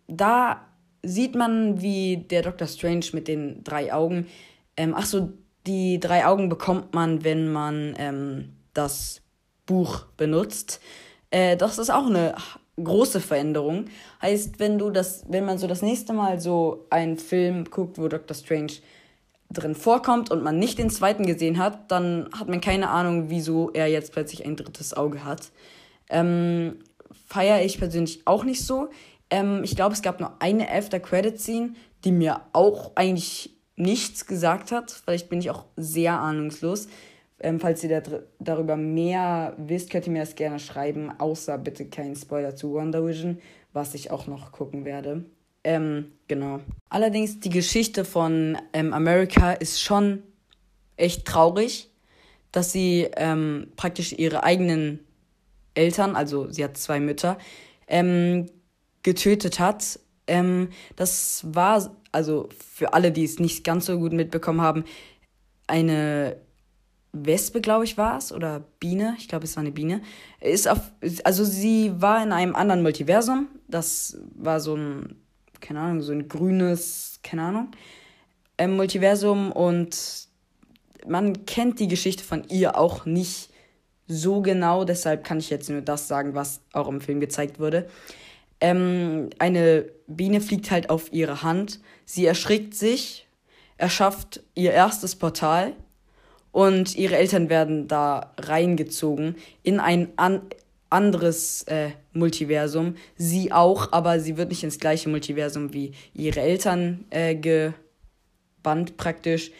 da 0.08 0.66
sieht 1.02 1.34
man, 1.34 1.80
wie 1.80 2.18
der 2.18 2.42
Doctor 2.42 2.66
Strange 2.66 3.06
mit 3.12 3.28
den 3.28 3.62
drei 3.64 3.92
Augen, 3.92 4.26
ähm, 4.76 4.94
ach 4.96 5.06
so, 5.06 5.32
die 5.66 5.98
drei 5.98 6.26
Augen 6.26 6.48
bekommt 6.48 6.94
man, 6.94 7.24
wenn 7.24 7.52
man 7.52 7.94
ähm, 7.98 8.52
das 8.72 9.22
Buch 9.66 10.06
benutzt. 10.16 10.80
Äh, 11.30 11.56
das 11.56 11.78
ist 11.78 11.90
auch 11.90 12.06
eine 12.06 12.34
große 12.82 13.20
Veränderung. 13.20 13.86
Heißt, 14.22 14.58
wenn 14.58 14.78
du 14.78 14.90
das, 14.90 15.24
wenn 15.28 15.44
man 15.44 15.58
so 15.58 15.66
das 15.66 15.82
nächste 15.82 16.12
Mal 16.12 16.40
so 16.40 16.86
einen 16.90 17.18
Film 17.18 17.64
guckt, 17.64 17.98
wo 17.98 18.08
Doctor 18.08 18.34
Strange 18.36 18.74
drin 19.50 19.74
vorkommt 19.74 20.30
und 20.30 20.42
man 20.42 20.58
nicht 20.58 20.78
den 20.78 20.90
zweiten 20.90 21.26
gesehen 21.26 21.58
hat, 21.58 21.90
dann 21.90 22.28
hat 22.38 22.48
man 22.48 22.60
keine 22.60 22.90
Ahnung, 22.90 23.30
wieso 23.30 23.70
er 23.70 23.86
jetzt 23.86 24.12
plötzlich 24.12 24.44
ein 24.44 24.56
drittes 24.56 24.94
Auge 24.94 25.24
hat. 25.24 25.50
Ähm, 26.10 26.78
Feiere 27.26 27.64
ich 27.64 27.78
persönlich 27.78 28.22
auch 28.26 28.44
nicht 28.44 28.64
so. 28.64 28.88
Ähm, 29.30 29.62
ich 29.64 29.76
glaube, 29.76 29.94
es 29.94 30.02
gab 30.02 30.20
nur 30.20 30.32
eine 30.40 30.70
After 30.70 31.00
Credit 31.00 31.40
Scene, 31.40 31.74
die 32.04 32.12
mir 32.12 32.40
auch 32.52 32.92
eigentlich 32.94 33.56
nichts 33.76 34.26
gesagt 34.26 34.72
hat. 34.72 34.90
Vielleicht 34.90 35.28
bin 35.28 35.40
ich 35.40 35.50
auch 35.50 35.64
sehr 35.76 36.20
ahnungslos. 36.20 36.88
Ähm, 37.38 37.60
falls 37.60 37.84
ihr 37.84 38.00
da 38.00 38.20
darüber 38.38 38.76
mehr 38.76 39.54
wisst, 39.58 39.90
könnt 39.90 40.06
ihr 40.06 40.12
mir 40.12 40.20
das 40.20 40.34
gerne 40.34 40.58
schreiben. 40.58 41.10
Außer 41.18 41.58
bitte 41.58 41.86
kein 41.86 42.16
Spoiler 42.16 42.56
zu 42.56 42.72
Wonder 42.72 43.06
Vision, 43.06 43.38
was 43.72 43.94
ich 43.94 44.10
auch 44.10 44.26
noch 44.26 44.52
gucken 44.52 44.84
werde. 44.84 45.24
Ähm, 45.66 46.12
genau. 46.28 46.60
Allerdings, 46.90 47.40
die 47.40 47.50
Geschichte 47.50 48.04
von 48.04 48.56
ähm, 48.72 48.92
America 48.92 49.50
ist 49.50 49.82
schon 49.82 50.22
echt 50.96 51.24
traurig, 51.24 51.90
dass 52.52 52.70
sie 52.70 53.08
ähm, 53.16 53.72
praktisch 53.74 54.12
ihre 54.12 54.44
eigenen 54.44 55.00
Eltern, 55.74 56.14
also 56.14 56.48
sie 56.52 56.62
hat 56.62 56.76
zwei 56.76 57.00
Mütter, 57.00 57.36
ähm, 57.88 58.46
getötet 59.02 59.58
hat. 59.58 59.98
Ähm, 60.28 60.68
das 60.94 61.44
war 61.48 61.96
also 62.12 62.48
für 62.72 62.94
alle, 62.94 63.10
die 63.10 63.24
es 63.24 63.40
nicht 63.40 63.64
ganz 63.64 63.86
so 63.86 63.98
gut 63.98 64.12
mitbekommen 64.12 64.60
haben, 64.60 64.84
eine 65.66 66.36
Wespe, 67.10 67.60
glaube 67.60 67.86
ich, 67.86 67.98
war 67.98 68.18
es, 68.18 68.30
oder 68.32 68.60
Biene, 68.78 69.16
ich 69.18 69.26
glaube, 69.26 69.46
es 69.46 69.56
war 69.56 69.62
eine 69.62 69.72
Biene, 69.72 70.00
ist 70.40 70.68
auf, 70.68 70.92
also 71.24 71.42
sie 71.42 71.92
war 72.00 72.22
in 72.22 72.30
einem 72.30 72.54
anderen 72.54 72.82
Multiversum, 72.82 73.48
das 73.66 74.16
war 74.32 74.60
so 74.60 74.76
ein, 74.76 75.25
keine 75.60 75.80
Ahnung, 75.80 76.02
so 76.02 76.12
ein 76.12 76.28
grünes, 76.28 77.20
keine 77.22 77.42
Ahnung, 77.42 77.70
ähm, 78.58 78.76
Multiversum 78.76 79.52
und 79.52 80.28
man 81.06 81.46
kennt 81.46 81.78
die 81.78 81.88
Geschichte 81.88 82.24
von 82.24 82.44
ihr 82.48 82.78
auch 82.78 83.06
nicht 83.06 83.50
so 84.08 84.40
genau, 84.40 84.84
deshalb 84.84 85.24
kann 85.24 85.38
ich 85.38 85.50
jetzt 85.50 85.68
nur 85.68 85.80
das 85.80 86.08
sagen, 86.08 86.34
was 86.34 86.60
auch 86.72 86.88
im 86.88 87.00
Film 87.00 87.20
gezeigt 87.20 87.58
wurde. 87.58 87.88
Ähm, 88.60 89.30
eine 89.38 89.86
Biene 90.06 90.40
fliegt 90.40 90.70
halt 90.70 90.90
auf 90.90 91.12
ihre 91.12 91.42
Hand. 91.42 91.80
Sie 92.04 92.24
erschrickt 92.24 92.74
sich, 92.74 93.26
erschafft 93.76 94.42
ihr 94.54 94.72
erstes 94.72 95.16
Portal 95.16 95.74
und 96.52 96.96
ihre 96.96 97.16
Eltern 97.16 97.50
werden 97.50 97.88
da 97.88 98.32
reingezogen 98.38 99.36
in 99.62 99.80
ein 99.80 100.08
an 100.16 100.42
anderes 100.96 101.62
äh, 101.64 101.90
Multiversum. 102.14 102.96
Sie 103.16 103.52
auch, 103.52 103.92
aber 103.92 104.18
sie 104.18 104.38
wird 104.38 104.48
nicht 104.48 104.64
ins 104.64 104.78
gleiche 104.78 105.10
Multiversum 105.10 105.74
wie 105.74 105.92
ihre 106.14 106.40
Eltern 106.40 107.04
äh, 107.10 107.34
gebannt 107.34 108.96
praktisch. 108.96 109.50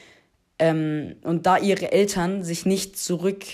Ähm, 0.58 1.16
und 1.22 1.44
da 1.44 1.58
ihre 1.58 1.92
Eltern 1.92 2.42
sich 2.42 2.64
nicht 2.64 2.98
zurück, 2.98 3.44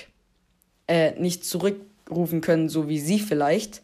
äh, 0.86 1.20
nicht 1.20 1.44
zurückrufen 1.44 2.40
können, 2.40 2.68
so 2.68 2.88
wie 2.88 3.00
sie 3.00 3.18
vielleicht, 3.18 3.82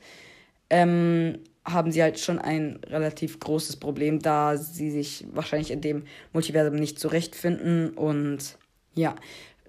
ähm, 0.71 1.40
haben 1.64 1.90
sie 1.90 2.00
halt 2.00 2.21
schon 2.21 2.38
ein 2.38 2.78
relativ 2.87 3.40
großes 3.40 3.76
Problem, 3.76 4.21
da 4.21 4.57
sie 4.57 4.93
sich 4.93 5.26
wahrscheinlich 5.33 5.73
in 5.73 5.81
dem 5.81 6.05
Multiversum 6.33 6.76
nicht 6.76 7.00
zurechtfinden. 7.00 7.90
Und 7.90 8.57
ja, 8.95 9.17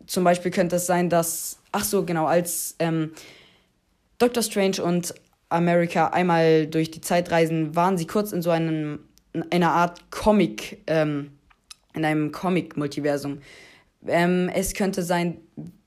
zum 0.06 0.24
Beispiel 0.24 0.52
könnte 0.52 0.76
es 0.76 0.86
sein, 0.86 1.10
dass, 1.10 1.58
ach 1.72 1.84
so, 1.84 2.06
genau, 2.06 2.28
als 2.28 2.76
ähm, 2.78 3.12
Doctor 4.20 4.44
Strange 4.44 4.84
und 4.84 5.16
America 5.50 6.10
einmal 6.10 6.68
durch 6.68 6.92
die 6.92 7.02
Zeit 7.02 7.32
reisen, 7.32 7.76
waren 7.76 7.98
sie 7.98 8.06
kurz 8.06 8.32
in 8.32 8.42
so 8.42 8.52
einem, 8.52 9.00
in 9.34 9.44
einer 9.52 9.72
Art 9.72 10.12
Comic, 10.12 10.84
ähm, 10.88 11.32
in 11.96 12.06
einem 12.06 12.32
Comic-Multiversum. 12.32 13.40
Ähm, 14.06 14.50
es 14.54 14.74
könnte 14.74 15.04
sein, 15.04 15.38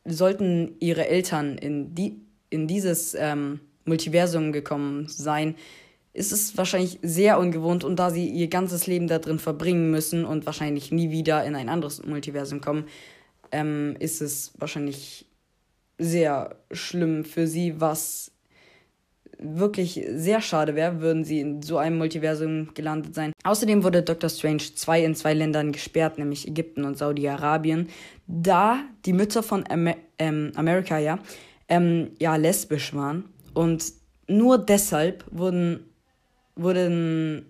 sollten 0.04 0.76
ihre 0.80 1.06
Eltern 1.06 1.58
in, 1.58 1.94
die, 1.94 2.20
in 2.50 2.66
dieses 2.66 3.14
ähm, 3.14 3.60
Multiversum 3.84 4.52
gekommen 4.52 5.06
sein, 5.08 5.54
ist 6.14 6.32
es 6.32 6.56
wahrscheinlich 6.58 6.98
sehr 7.02 7.38
ungewohnt 7.38 7.84
und 7.84 7.96
da 7.96 8.10
sie 8.10 8.28
ihr 8.28 8.48
ganzes 8.48 8.86
Leben 8.86 9.08
da 9.08 9.18
drin 9.18 9.38
verbringen 9.38 9.90
müssen 9.90 10.24
und 10.24 10.44
wahrscheinlich 10.44 10.92
nie 10.92 11.10
wieder 11.10 11.44
in 11.44 11.54
ein 11.54 11.68
anderes 11.68 12.04
Multiversum 12.04 12.60
kommen, 12.60 12.84
ähm, 13.50 13.96
ist 13.98 14.20
es 14.20 14.52
wahrscheinlich 14.58 15.26
sehr 16.02 16.56
schlimm 16.72 17.24
für 17.24 17.46
sie, 17.46 17.80
was 17.80 18.32
wirklich 19.38 20.04
sehr 20.14 20.40
schade 20.40 20.74
wäre, 20.74 21.00
würden 21.00 21.24
sie 21.24 21.40
in 21.40 21.62
so 21.62 21.78
einem 21.78 21.98
Multiversum 21.98 22.74
gelandet 22.74 23.14
sein. 23.14 23.32
Außerdem 23.44 23.82
wurde 23.82 24.02
Doctor 24.02 24.30
Strange 24.30 24.62
2 24.74 25.04
in 25.04 25.14
zwei 25.14 25.34
Ländern 25.34 25.72
gesperrt, 25.72 26.18
nämlich 26.18 26.46
Ägypten 26.46 26.84
und 26.84 26.96
Saudi-Arabien, 26.96 27.88
da 28.26 28.80
die 29.04 29.12
Mütter 29.12 29.42
von 29.42 29.64
Amer 29.68 29.96
ähm, 30.18 30.52
Amerika 30.54 30.98
ja, 30.98 31.18
ähm, 31.68 32.12
ja 32.20 32.36
lesbisch 32.36 32.94
waren 32.94 33.24
und 33.54 33.84
nur 34.28 34.58
deshalb 34.58 35.24
wurden, 35.30 35.90
wurden, 36.54 37.46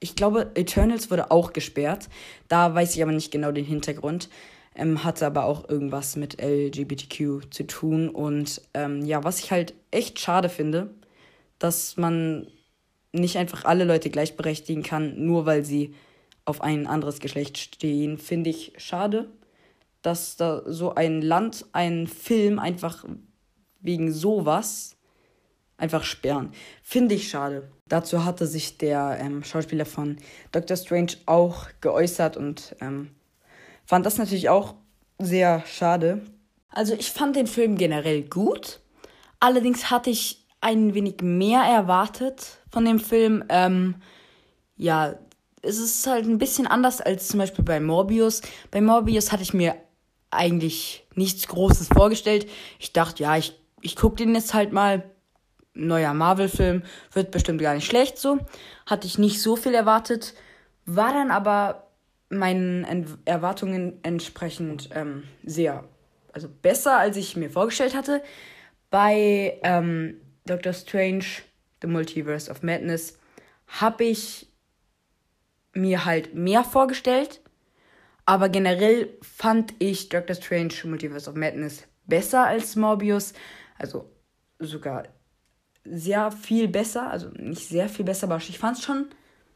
ich 0.00 0.16
glaube, 0.16 0.50
Eternals 0.54 1.10
wurde 1.10 1.30
auch 1.30 1.52
gesperrt. 1.52 2.08
Da 2.48 2.74
weiß 2.74 2.96
ich 2.96 3.02
aber 3.02 3.12
nicht 3.12 3.30
genau 3.30 3.52
den 3.52 3.64
Hintergrund. 3.64 4.28
Ähm, 4.74 5.04
hatte 5.04 5.26
aber 5.26 5.44
auch 5.44 5.68
irgendwas 5.68 6.16
mit 6.16 6.40
LGBTQ 6.40 7.50
zu 7.50 7.66
tun. 7.66 8.08
Und 8.08 8.62
ähm, 8.74 9.04
ja, 9.04 9.22
was 9.24 9.40
ich 9.40 9.50
halt 9.50 9.74
echt 9.90 10.18
schade 10.18 10.48
finde, 10.48 10.90
dass 11.58 11.96
man 11.96 12.46
nicht 13.12 13.36
einfach 13.36 13.64
alle 13.64 13.84
Leute 13.84 14.10
gleichberechtigen 14.10 14.82
kann, 14.82 15.24
nur 15.24 15.46
weil 15.46 15.64
sie 15.64 15.94
auf 16.44 16.60
ein 16.60 16.86
anderes 16.86 17.20
Geschlecht 17.20 17.58
stehen, 17.58 18.18
finde 18.18 18.50
ich 18.50 18.72
schade, 18.78 19.28
dass 20.00 20.36
da 20.36 20.62
so 20.66 20.94
ein 20.94 21.22
Land, 21.22 21.66
ein 21.72 22.06
Film 22.06 22.58
einfach 22.58 23.04
wegen 23.80 24.12
sowas 24.12 24.96
einfach 25.76 26.04
sperren. 26.04 26.52
Finde 26.82 27.14
ich 27.14 27.28
schade. 27.28 27.68
Dazu 27.88 28.24
hatte 28.24 28.46
sich 28.46 28.78
der 28.78 29.18
ähm, 29.20 29.44
Schauspieler 29.44 29.84
von 29.84 30.16
Doctor 30.52 30.76
Strange 30.76 31.12
auch 31.26 31.66
geäußert 31.80 32.36
und 32.36 32.76
ähm, 32.80 33.10
fand 33.84 34.06
das 34.06 34.18
natürlich 34.18 34.48
auch 34.48 34.74
sehr 35.18 35.64
schade. 35.66 36.22
Also 36.70 36.94
ich 36.94 37.10
fand 37.10 37.36
den 37.36 37.46
Film 37.46 37.76
generell 37.76 38.22
gut. 38.22 38.80
Allerdings 39.40 39.90
hatte 39.90 40.10
ich 40.10 40.46
ein 40.60 40.94
wenig 40.94 41.16
mehr 41.22 41.62
erwartet 41.62 42.58
von 42.70 42.84
dem 42.84 42.98
Film. 42.98 43.44
Ähm, 43.48 43.96
ja, 44.76 45.16
es 45.62 45.78
ist 45.78 46.06
halt 46.06 46.26
ein 46.26 46.38
bisschen 46.38 46.66
anders 46.66 47.00
als 47.00 47.28
zum 47.28 47.38
Beispiel 47.38 47.64
bei 47.64 47.80
Morbius. 47.80 48.42
Bei 48.70 48.80
Morbius 48.80 49.32
hatte 49.32 49.42
ich 49.42 49.54
mir 49.54 49.76
eigentlich 50.30 51.06
nichts 51.14 51.46
Großes 51.48 51.88
vorgestellt. 51.88 52.48
Ich 52.78 52.92
dachte, 52.92 53.22
ja, 53.22 53.36
ich, 53.36 53.60
ich 53.80 53.96
gucke 53.96 54.16
den 54.16 54.34
jetzt 54.34 54.54
halt 54.54 54.72
mal 54.72 55.04
neuer 55.74 56.14
Marvel-Film, 56.14 56.82
wird 57.12 57.30
bestimmt 57.30 57.60
gar 57.60 57.74
nicht 57.74 57.86
schlecht 57.86 58.18
so. 58.18 58.38
Hatte 58.86 59.06
ich 59.06 59.18
nicht 59.18 59.40
so 59.40 59.56
viel 59.56 59.74
erwartet, 59.74 60.34
war 60.84 61.12
dann 61.12 61.30
aber 61.30 61.88
meinen 62.32 63.06
Erwartungen 63.24 63.98
entsprechend 64.02 64.90
ähm, 64.94 65.24
sehr 65.44 65.84
also 66.32 66.48
besser, 66.48 66.98
als 66.98 67.16
ich 67.16 67.36
mir 67.36 67.50
vorgestellt 67.50 67.94
hatte. 67.94 68.22
Bei 68.90 69.58
ähm, 69.62 70.20
Doctor 70.46 70.72
Strange, 70.72 71.24
The 71.80 71.88
Multiverse 71.88 72.50
of 72.50 72.62
Madness, 72.62 73.18
habe 73.66 74.04
ich 74.04 74.48
mir 75.74 76.04
halt 76.04 76.34
mehr 76.34 76.64
vorgestellt. 76.64 77.40
Aber 78.24 78.48
generell 78.48 79.10
fand 79.20 79.74
ich 79.78 80.08
Doctor 80.08 80.36
Strange 80.36 80.74
Multiverse 80.84 81.28
of 81.28 81.36
Madness 81.36 81.84
besser 82.06 82.46
als 82.46 82.76
Morbius. 82.76 83.32
Also 83.78 84.10
sogar 84.58 85.04
sehr 85.84 86.30
viel 86.30 86.68
besser. 86.68 87.10
Also 87.10 87.28
nicht 87.30 87.68
sehr 87.68 87.88
viel 87.88 88.04
besser, 88.04 88.24
aber 88.24 88.36
ich 88.36 88.58
fand 88.58 88.78
es 88.78 88.84
schon 88.84 89.06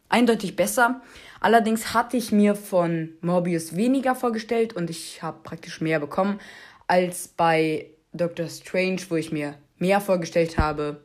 eindeutig 0.08 0.56
besser. 0.56 1.00
Allerdings 1.40 1.94
hatte 1.94 2.16
ich 2.16 2.32
mir 2.32 2.54
von 2.54 3.10
Morbius 3.20 3.76
weniger 3.76 4.14
vorgestellt 4.14 4.72
und 4.74 4.90
ich 4.90 5.22
habe 5.22 5.38
praktisch 5.42 5.80
mehr 5.80 6.00
bekommen 6.00 6.40
als 6.86 7.28
bei 7.28 7.90
Doctor 8.12 8.48
Strange, 8.48 9.00
wo 9.08 9.16
ich 9.16 9.32
mir 9.32 9.54
mehr 9.78 10.00
vorgestellt 10.00 10.58
habe, 10.58 11.04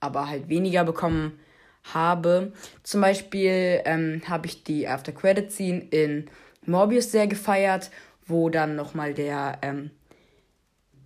aber 0.00 0.28
halt 0.28 0.48
weniger 0.48 0.84
bekommen 0.84 1.38
habe. 1.84 2.52
Zum 2.82 3.00
Beispiel 3.00 3.80
ähm, 3.84 4.22
habe 4.28 4.46
ich 4.46 4.64
die 4.64 4.86
After 4.86 5.12
Credit 5.12 5.50
Scene 5.50 5.80
in 5.90 6.28
Morbius 6.66 7.10
sehr 7.10 7.26
gefeiert, 7.26 7.90
wo 8.26 8.50
dann 8.50 8.76
nochmal 8.76 9.14
der, 9.14 9.58
ähm, 9.62 9.90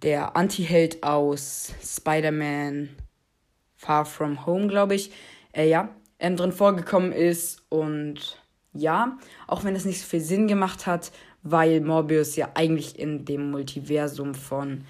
der 0.03 0.37
Anti-Held 0.37 1.03
aus 1.03 1.73
Spider-Man 1.83 2.91
Far 3.77 4.05
From 4.05 4.47
Home, 4.47 4.67
glaube 4.67 4.95
ich, 4.95 5.13
äh, 5.53 5.69
ja, 5.69 5.89
ähm, 6.25 6.37
drin 6.37 6.53
vorgekommen 6.53 7.13
ist. 7.13 7.63
Und 7.69 8.43
ja, 8.73 9.19
auch 9.47 9.65
wenn 9.65 9.77
es 9.77 9.85
nicht 9.85 10.01
so 10.01 10.07
viel 10.07 10.21
Sinn 10.21 10.49
gemacht 10.49 10.87
hat, 10.87 11.13
weil 11.43 11.81
Morbius 11.81 12.37
ja 12.37 12.51
eigentlich 12.55 12.99
in 12.99 13.25
dem 13.25 13.51
Multiversum 13.51 14.35
von 14.35 14.85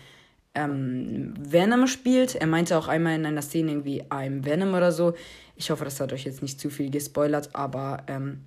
ähm, 0.55 1.35
Venom 1.39 1.89
spielt. 1.89 2.37
Er 2.37 2.47
meinte 2.47 2.79
auch 2.79 2.87
einmal 2.87 3.17
in 3.17 3.27
einer 3.27 3.43
Szene 3.43 3.73
irgendwie 3.73 4.05
I'm 4.05 4.45
Venom 4.45 4.75
oder 4.75 4.93
so. 4.93 5.15
Ich 5.57 5.71
hoffe, 5.71 5.85
das 5.85 5.99
hat 5.99 6.13
euch 6.13 6.25
jetzt 6.25 6.43
nicht 6.43 6.61
zu 6.61 6.71
viel 6.71 6.91
gespoilert, 6.91 7.51
aber 7.53 8.05
ähm, 8.07 8.45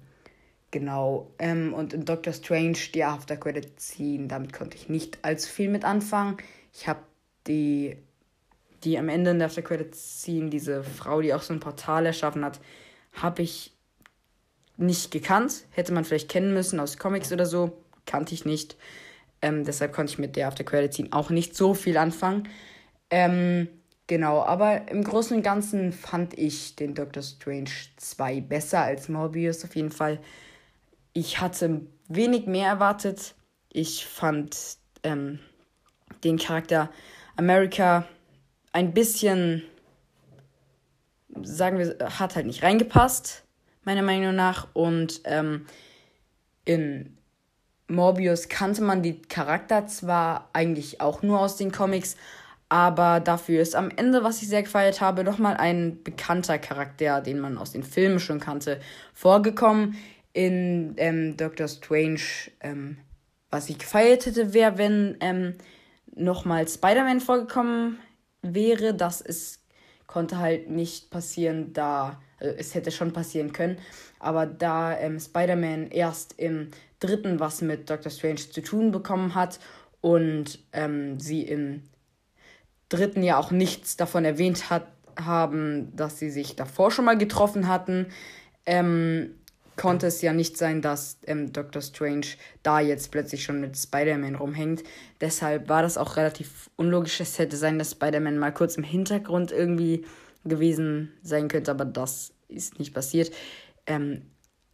genau. 0.71 1.32
Ähm, 1.39 1.73
und 1.73 1.93
in 1.93 2.06
Doctor 2.06 2.32
Strange, 2.32 2.78
die 2.93 3.04
After 3.04 3.36
Credit 3.36 3.80
Scene, 3.80 4.28
damit 4.28 4.54
konnte 4.54 4.78
ich 4.78 4.88
nicht 4.88 5.19
allzu 5.23 5.50
viel 5.50 5.69
mit 5.69 5.84
anfangen. 5.84 6.38
Ich 6.73 6.88
habe 6.88 7.02
die 7.47 7.97
die 8.83 8.97
am 8.97 9.09
Ende 9.09 9.31
in 9.31 9.39
der 9.39 9.47
After 9.47 9.61
Credits 9.61 10.21
Scene, 10.21 10.49
diese 10.49 10.83
Frau, 10.83 11.21
die 11.21 11.33
auch 11.33 11.41
so 11.41 11.53
ein 11.53 11.59
Portal 11.59 12.05
erschaffen 12.05 12.45
hat, 12.45 12.59
habe 13.13 13.41
ich 13.41 13.73
nicht 14.77 15.11
gekannt. 15.11 15.65
Hätte 15.71 15.93
man 15.93 16.05
vielleicht 16.05 16.29
kennen 16.29 16.53
müssen 16.53 16.79
aus 16.79 16.97
Comics 16.97 17.31
oder 17.31 17.45
so. 17.45 17.81
Kannte 18.05 18.33
ich 18.33 18.45
nicht. 18.45 18.77
Ähm, 19.41 19.63
deshalb 19.65 19.93
konnte 19.93 20.13
ich 20.13 20.19
mit 20.19 20.35
der 20.35 20.47
After 20.47 20.63
Credits 20.63 20.95
Scene 20.95 21.09
auch 21.11 21.29
nicht 21.29 21.55
so 21.55 21.73
viel 21.73 21.97
anfangen. 21.97 22.47
Ähm, 23.09 23.67
genau, 24.07 24.41
aber 24.43 24.89
im 24.89 25.03
Großen 25.03 25.35
und 25.37 25.43
Ganzen 25.43 25.91
fand 25.91 26.37
ich 26.37 26.75
den 26.75 26.95
Doctor 26.95 27.23
Strange 27.23 27.71
2 27.97 28.41
besser 28.41 28.81
als 28.81 29.09
Morbius 29.09 29.63
auf 29.63 29.75
jeden 29.75 29.91
Fall. 29.91 30.19
Ich 31.13 31.39
hatte 31.41 31.81
wenig 32.07 32.45
mehr 32.45 32.67
erwartet. 32.67 33.35
Ich 33.71 34.05
fand 34.05 34.77
ähm, 35.03 35.39
den 36.23 36.37
Charakter 36.37 36.89
America 37.35 38.07
ein 38.77 38.93
bisschen, 38.93 39.63
sagen 41.41 41.79
wir, 41.79 41.97
hat 42.19 42.35
halt 42.35 42.45
nicht 42.45 42.61
reingepasst, 42.61 43.43
meiner 43.83 44.03
Meinung 44.03 44.35
nach. 44.35 44.67
Und 44.73 45.21
ähm, 45.25 45.65
in 46.63 47.17
Morbius 47.87 48.49
kannte 48.49 48.83
man 48.83 49.01
die 49.01 49.19
Charakter 49.23 49.87
zwar 49.87 50.51
eigentlich 50.53 51.01
auch 51.01 51.23
nur 51.23 51.39
aus 51.39 51.57
den 51.57 51.71
Comics, 51.71 52.17
aber 52.69 53.19
dafür 53.19 53.61
ist 53.61 53.75
am 53.75 53.89
Ende, 53.89 54.23
was 54.23 54.43
ich 54.43 54.47
sehr 54.47 54.61
gefeiert 54.61 55.01
habe, 55.01 55.23
nochmal 55.23 55.57
ein 55.57 56.03
bekannter 56.03 56.59
Charakter, 56.59 57.21
den 57.21 57.39
man 57.39 57.57
aus 57.57 57.71
den 57.71 57.83
Filmen 57.83 58.19
schon 58.19 58.39
kannte, 58.39 58.79
vorgekommen. 59.11 59.95
In 60.33 60.93
ähm, 60.97 61.35
Doctor 61.35 61.67
Strange, 61.67 62.19
ähm, 62.59 62.99
was 63.49 63.69
ich 63.69 63.79
gefeiert 63.79 64.27
hätte, 64.27 64.53
wäre, 64.53 64.77
wenn 64.77 65.17
ähm, 65.21 65.55
nochmal 66.13 66.67
Spider-Man 66.67 67.21
vorgekommen 67.21 67.97
wäre, 68.53 68.93
dass 68.93 69.21
es 69.21 69.60
konnte 70.07 70.38
halt 70.38 70.69
nicht 70.69 71.10
passieren, 71.10 71.73
da 71.73 72.21
also 72.39 72.53
es 72.55 72.75
hätte 72.75 72.91
schon 72.91 73.13
passieren 73.13 73.51
können, 73.51 73.77
aber 74.19 74.45
da 74.45 74.97
ähm, 74.97 75.19
Spider-Man 75.19 75.88
erst 75.91 76.39
im 76.39 76.69
dritten 76.99 77.39
was 77.39 77.62
mit 77.62 77.89
Doctor 77.89 78.12
Strange 78.12 78.36
zu 78.36 78.62
tun 78.62 78.91
bekommen 78.91 79.36
hat 79.36 79.60
und 80.01 80.60
ähm, 80.71 81.19
sie 81.19 81.43
im 81.43 81.83
dritten 82.89 83.23
ja 83.23 83.38
auch 83.38 83.51
nichts 83.51 83.97
davon 83.97 84.23
erwähnt 84.23 84.69
hat, 84.69 84.88
haben, 85.19 85.95
dass 85.95 86.19
sie 86.19 86.29
sich 86.29 86.55
davor 86.55 86.91
schon 86.91 87.05
mal 87.05 87.17
getroffen 87.17 87.67
hatten, 87.67 88.07
ähm, 88.65 89.36
konnte 89.77 90.07
es 90.07 90.21
ja 90.21 90.33
nicht 90.33 90.57
sein, 90.57 90.81
dass 90.81 91.19
ähm, 91.25 91.53
Doctor 91.53 91.81
Strange 91.81 92.25
da 92.63 92.79
jetzt 92.79 93.11
plötzlich 93.11 93.43
schon 93.43 93.61
mit 93.61 93.77
Spider-Man 93.77 94.35
rumhängt. 94.35 94.83
Deshalb 95.21 95.69
war 95.69 95.83
das 95.83 95.97
auch 95.97 96.17
relativ 96.17 96.69
unlogisch. 96.75 97.19
Es 97.19 97.39
hätte 97.39 97.55
sein, 97.55 97.79
dass 97.79 97.91
Spider-Man 97.91 98.37
mal 98.37 98.53
kurz 98.53 98.75
im 98.75 98.83
Hintergrund 98.83 99.51
irgendwie 99.51 100.05
gewesen 100.43 101.13
sein 101.21 101.47
könnte, 101.47 101.71
aber 101.71 101.85
das 101.85 102.33
ist 102.47 102.79
nicht 102.79 102.93
passiert. 102.93 103.31
Ähm, 103.85 104.23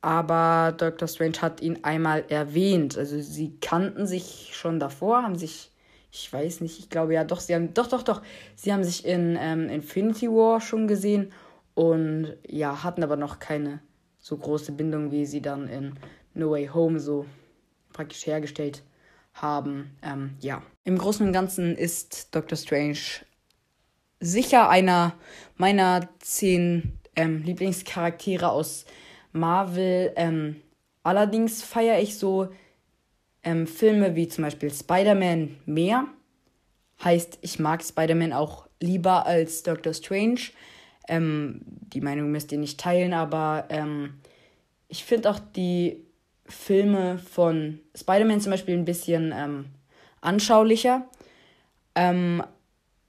aber 0.02 0.74
Doctor 0.78 1.08
Strange 1.08 1.42
hat 1.42 1.62
ihn 1.62 1.80
einmal 1.84 2.26
erwähnt. 2.30 2.98
Also 2.98 3.22
sie 3.22 3.58
kannten 3.62 4.06
sich 4.08 4.52
schon 4.54 4.80
davor, 4.80 5.24
haben 5.24 5.38
sich, 5.38 5.72
ich 6.12 6.32
weiß 6.32 6.62
nicht, 6.62 6.80
ich 6.80 6.90
glaube 6.90 7.14
ja 7.14 7.24
doch, 7.24 7.40
sie 7.40 7.56
haben, 7.56 7.74
doch, 7.74 7.88
doch, 7.88 8.04
doch, 8.04 8.22
sie 8.56 8.74
haben 8.74 8.84
sich 8.84 9.06
in 9.06 9.38
ähm, 9.40 9.70
Infinity 9.70 10.28
War 10.28 10.62
schon 10.62 10.88
gesehen 10.88 11.32
und 11.74 12.36
ja, 12.48 12.84
hatten 12.84 13.04
aber 13.04 13.16
noch 13.16 13.40
keine 13.40 13.80
so 14.24 14.38
große 14.38 14.72
Bindung, 14.72 15.12
wie 15.12 15.26
sie 15.26 15.42
dann 15.42 15.68
in 15.68 15.94
No 16.34 16.52
Way 16.52 16.68
Home 16.68 17.00
so 17.00 17.26
praktisch 17.92 18.26
hergestellt 18.26 18.82
haben. 19.34 19.92
Ähm, 20.02 20.36
ja, 20.40 20.64
im 20.86 20.98
Großen 20.98 21.28
und 21.28 21.34
Ganzen 21.34 21.76
ist 21.76 22.34
Doctor 22.34 22.58
Strange 22.58 22.98
sicher 24.22 24.70
einer 24.70 25.14
meiner 25.58 26.08
zehn 26.20 26.98
ähm, 27.18 27.44
Lieblingscharaktere 27.44 28.50
aus 28.50 28.86
Marvel. 29.34 30.14
Ähm, 30.16 30.62
allerdings 31.04 31.62
feiere 31.62 32.00
ich 32.00 32.18
so 32.18 32.48
ähm, 33.44 33.68
Filme 33.68 34.16
wie 34.16 34.30
zum 34.30 34.46
Beispiel 34.46 34.74
Spider-Man 34.74 35.58
mehr. 35.66 36.08
Heißt, 37.04 37.40
ich 37.42 37.60
mag 37.60 37.84
Spider-Man 37.84 38.32
auch 38.32 38.68
lieber 38.80 39.26
als 39.26 39.64
Doctor 39.64 39.94
Strange. 39.94 40.40
Ähm, 41.08 41.62
die 41.66 42.02
Meinung 42.02 42.32
müsst 42.32 42.52
ihr 42.52 42.58
nicht 42.58 42.80
teilen, 42.80 43.14
aber 43.14 43.66
ähm, 43.70 44.16
ich 44.88 45.04
finde 45.04 45.30
auch 45.30 45.40
die 45.40 45.98
Filme 46.46 47.18
von 47.18 47.80
Spider-Man 47.96 48.42
zum 48.42 48.52
Beispiel 48.52 48.76
ein 48.76 48.86
bisschen 48.86 49.34
ähm, 49.36 49.66
anschaulicher. 50.22 51.08
Ähm, 51.96 52.44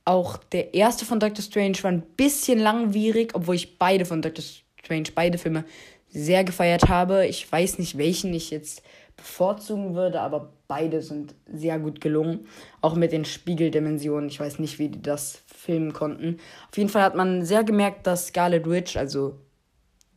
auch 0.05 0.37
der 0.37 0.75
erste 0.75 1.05
von 1.05 1.21
Doctor 1.21 1.43
Strange 1.43 1.83
war 1.83 1.91
ein 1.91 2.03
bisschen 2.17 2.59
langwierig, 2.59 3.35
obwohl 3.35 3.55
ich 3.55 3.79
beide 3.79 4.05
von 4.05 4.23
Doctor 4.23 4.45
Strange, 4.83 5.09
beide 5.15 5.39
Filme 5.39 5.65
sehr 6.09 6.45
gefeiert 6.45 6.89
habe. 6.89 7.27
Ich 7.27 7.51
weiß 7.51 7.79
nicht, 7.79 7.99
welchen 7.99 8.33
ich 8.35 8.51
jetzt 8.51 8.83
bevorzugen 9.17 9.95
würde, 9.95 10.21
aber 10.21 10.53
beide 10.69 11.03
sind 11.03 11.35
sehr 11.53 11.79
gut 11.79 12.01
gelungen. 12.01 12.47
Auch 12.81 12.95
mit 12.95 13.13
den 13.13 13.25
Spiegeldimensionen. 13.25 14.29
Ich 14.29 14.41
weiß 14.41 14.59
nicht, 14.59 14.79
wie 14.79 14.89
die 14.89 15.03
das 15.03 15.43
filmen 15.65 15.93
konnten. 15.93 16.39
Auf 16.71 16.77
jeden 16.77 16.91
Fall 16.91 17.03
hat 17.03 17.15
man 17.15 17.45
sehr 17.45 17.65
gemerkt, 17.65 18.07
dass 18.07 18.29
Scarlet 18.29 18.69
Witch, 18.69 18.97
also 18.97 19.39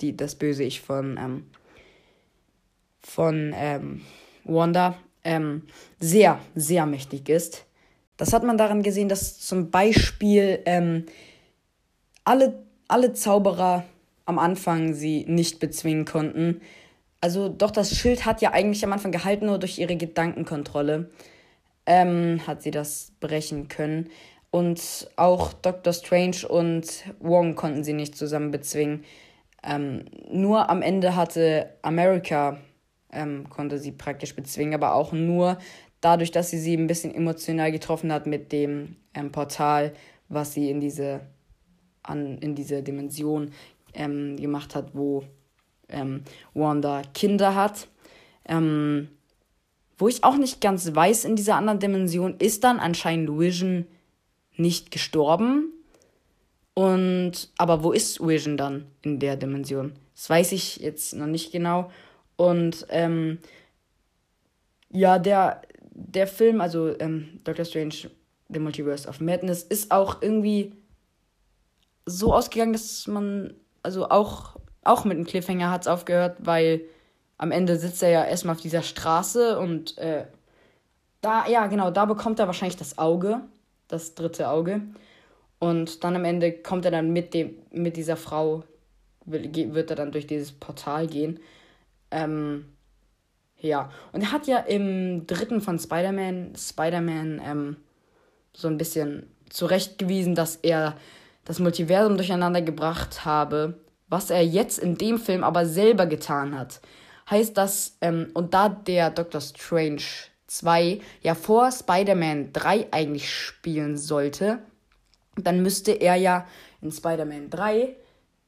die, 0.02 0.16
das 0.16 0.36
böse 0.36 0.64
Ich 0.64 0.82
von, 0.82 1.18
ähm, 1.18 1.46
von 3.00 3.54
ähm, 3.56 4.02
Wanda, 4.44 4.98
ähm, 5.24 5.64
sehr, 6.00 6.40
sehr 6.56 6.86
mächtig 6.86 7.30
ist. 7.30 7.66
Das 8.18 8.34
hat 8.34 8.44
man 8.44 8.58
daran 8.58 8.84
gesehen, 8.84 9.10
dass 9.10 9.40
zum 9.40 9.70
Beispiel 9.72 10.60
ähm, 10.66 11.06
alle, 12.24 12.64
alle 12.88 13.14
Zauberer 13.14 13.86
am 14.26 14.40
Anfang 14.40 14.94
sie 14.94 15.26
nicht 15.28 15.60
bezwingen 15.60 16.06
konnten. 16.06 16.62
Also 17.22 17.50
doch, 17.50 17.72
das 17.72 17.96
Schild 17.96 18.26
hat 18.26 18.42
ja 18.42 18.52
eigentlich 18.52 18.84
am 18.84 18.94
Anfang 18.94 19.12
gehalten, 19.12 19.46
nur 19.46 19.60
durch 19.60 19.80
ihre 19.80 19.96
Gedankenkontrolle 19.96 21.10
ähm, 21.86 22.42
hat 22.46 22.62
sie 22.62 22.72
das 22.72 23.14
brechen 23.20 23.70
können. 23.70 24.10
Und 24.52 25.10
auch 25.18 25.54
Doctor 25.54 25.94
Strange 25.94 26.48
und 26.48 27.04
Wong 27.20 27.56
konnten 27.56 27.84
sie 27.84 27.94
nicht 27.94 28.16
zusammen 28.16 28.52
bezwingen. 28.52 29.04
Ähm, 29.64 30.06
nur 30.32 30.70
am 30.70 30.82
Ende 30.82 31.16
hatte 31.16 31.74
America, 31.82 32.58
ähm, 33.12 33.50
konnte 33.50 33.80
sie 33.80 33.92
praktisch 33.92 34.36
bezwingen, 34.36 34.74
aber 34.74 34.96
auch 34.96 35.12
nur 35.12 35.58
dadurch, 36.02 36.32
dass 36.32 36.50
sie 36.50 36.60
sie 36.60 36.76
ein 36.76 36.88
bisschen 36.88 37.14
emotional 37.14 37.72
getroffen 37.72 38.12
hat 38.12 38.28
mit 38.28 38.52
dem 38.52 38.96
ähm, 39.14 39.32
Portal, 39.32 39.94
was 40.30 40.54
sie 40.54 40.70
in 40.70 40.80
diese, 40.80 41.22
an, 42.04 42.38
in 42.38 42.56
diese 42.56 42.84
Dimension 42.84 43.52
ähm, 43.94 44.38
gemacht 44.38 44.76
hat, 44.76 44.92
wo 44.94 45.24
ähm, 45.90 46.24
Wanda 46.54 47.02
Kinder 47.14 47.56
hat. 47.56 47.88
Ähm, 48.46 49.10
wo 49.98 50.08
ich 50.08 50.24
auch 50.24 50.38
nicht 50.38 50.62
ganz 50.62 50.94
weiß 50.94 51.26
in 51.26 51.36
dieser 51.36 51.56
anderen 51.56 51.80
Dimension, 51.80 52.36
ist 52.38 52.64
dann 52.64 52.80
anscheinend 52.80 53.38
Vision 53.38 53.88
nicht 54.60 54.92
gestorben. 54.92 55.74
Und 56.74 57.50
aber 57.58 57.84
wo 57.84 57.92
ist 57.92 58.20
Vision 58.26 58.58
dann 58.58 58.86
in 59.02 59.20
der 59.20 59.36
Dimension? 59.36 59.94
Das 60.16 60.30
weiß 60.30 60.52
ich 60.52 60.78
jetzt 60.78 61.16
noch 61.16 61.26
nicht 61.26 61.52
genau. 61.52 61.92
Und 62.36 62.86
ähm, 62.90 63.40
ja, 64.90 65.20
der, 65.20 65.62
der 65.92 66.28
Film, 66.28 66.62
also 66.62 66.98
ähm, 67.00 67.40
Doctor 67.44 67.66
Strange, 67.66 68.12
The 68.50 68.60
Multiverse 68.60 69.08
of 69.08 69.20
Madness, 69.20 69.64
ist 69.64 69.92
auch 69.92 70.22
irgendwie 70.22 70.74
so 72.06 72.34
ausgegangen, 72.34 72.74
dass 72.74 73.08
man, 73.08 73.54
also 73.84 74.10
auch, 74.10 74.56
auch 74.84 75.04
mit 75.04 75.18
einem 75.18 75.26
Cliffhanger 75.26 75.72
hat 75.72 75.82
es 75.82 75.88
aufgehört, 75.88 76.38
weil 76.40 76.82
am 77.38 77.52
Ende 77.52 77.78
sitzt 77.78 78.02
er 78.02 78.10
ja 78.10 78.24
erstmal 78.24 78.56
auf 78.56 78.62
dieser 78.62 78.82
Straße 78.82 79.60
und 79.60 79.98
äh, 79.98 80.26
da, 81.22 81.48
ja, 81.48 81.68
genau, 81.68 81.92
da 81.92 82.06
bekommt 82.06 82.40
er 82.40 82.48
wahrscheinlich 82.48 82.78
das 82.78 82.98
Auge, 82.98 83.42
das 83.88 84.16
dritte 84.16 84.50
Auge. 84.50 84.82
Und 85.60 86.04
dann 86.04 86.16
am 86.16 86.26
Ende 86.26 86.52
kommt 86.52 86.86
er 86.86 86.92
dann 86.92 87.12
mit 87.12 87.34
dem, 87.34 87.56
mit 87.72 87.98
dieser 87.98 88.18
Frau, 88.18 88.64
wird 89.26 89.90
er 89.90 89.96
dann 89.96 90.12
durch 90.12 90.28
dieses 90.28 90.52
Portal 90.52 91.08
gehen. 91.08 91.40
Ähm, 92.12 92.66
ja, 93.60 93.90
und 94.12 94.22
er 94.22 94.32
hat 94.32 94.48
ja 94.48 94.60
im 94.60 95.26
dritten 95.26 95.62
von 95.62 95.80
Spider-Man, 95.80 96.54
Spider-Man, 96.56 97.42
ähm, 97.44 97.78
so 98.54 98.68
ein 98.68 98.78
bisschen 98.78 99.28
zurechtgewiesen, 99.50 100.36
dass 100.36 100.58
er 100.58 100.96
das 101.46 101.60
Multiversum 101.60 102.18
durcheinander 102.18 102.62
gebracht 102.62 103.26
habe, 103.26 103.80
was 104.10 104.30
er 104.30 104.46
jetzt 104.46 104.80
in 104.80 104.98
dem 104.98 105.18
Film 105.18 105.44
aber 105.44 105.66
selber 105.66 106.06
getan 106.06 106.58
hat. 106.58 106.82
Heißt 107.30 107.58
das, 107.58 107.98
ähm, 108.02 108.30
und 108.34 108.54
da 108.54 108.70
der 108.70 109.10
Doctor 109.10 109.42
Strange 109.42 110.02
2 110.48 111.00
ja 111.22 111.36
vor 111.36 111.72
Spider-Man 111.72 112.54
3 112.54 112.88
eigentlich 112.92 113.32
spielen 113.32 113.98
sollte, 113.98 114.60
dann 115.36 115.62
müsste 115.62 115.92
er 115.92 116.16
ja 116.16 116.48
in 116.82 116.92
Spider-Man 116.92 117.50
3 117.50 117.96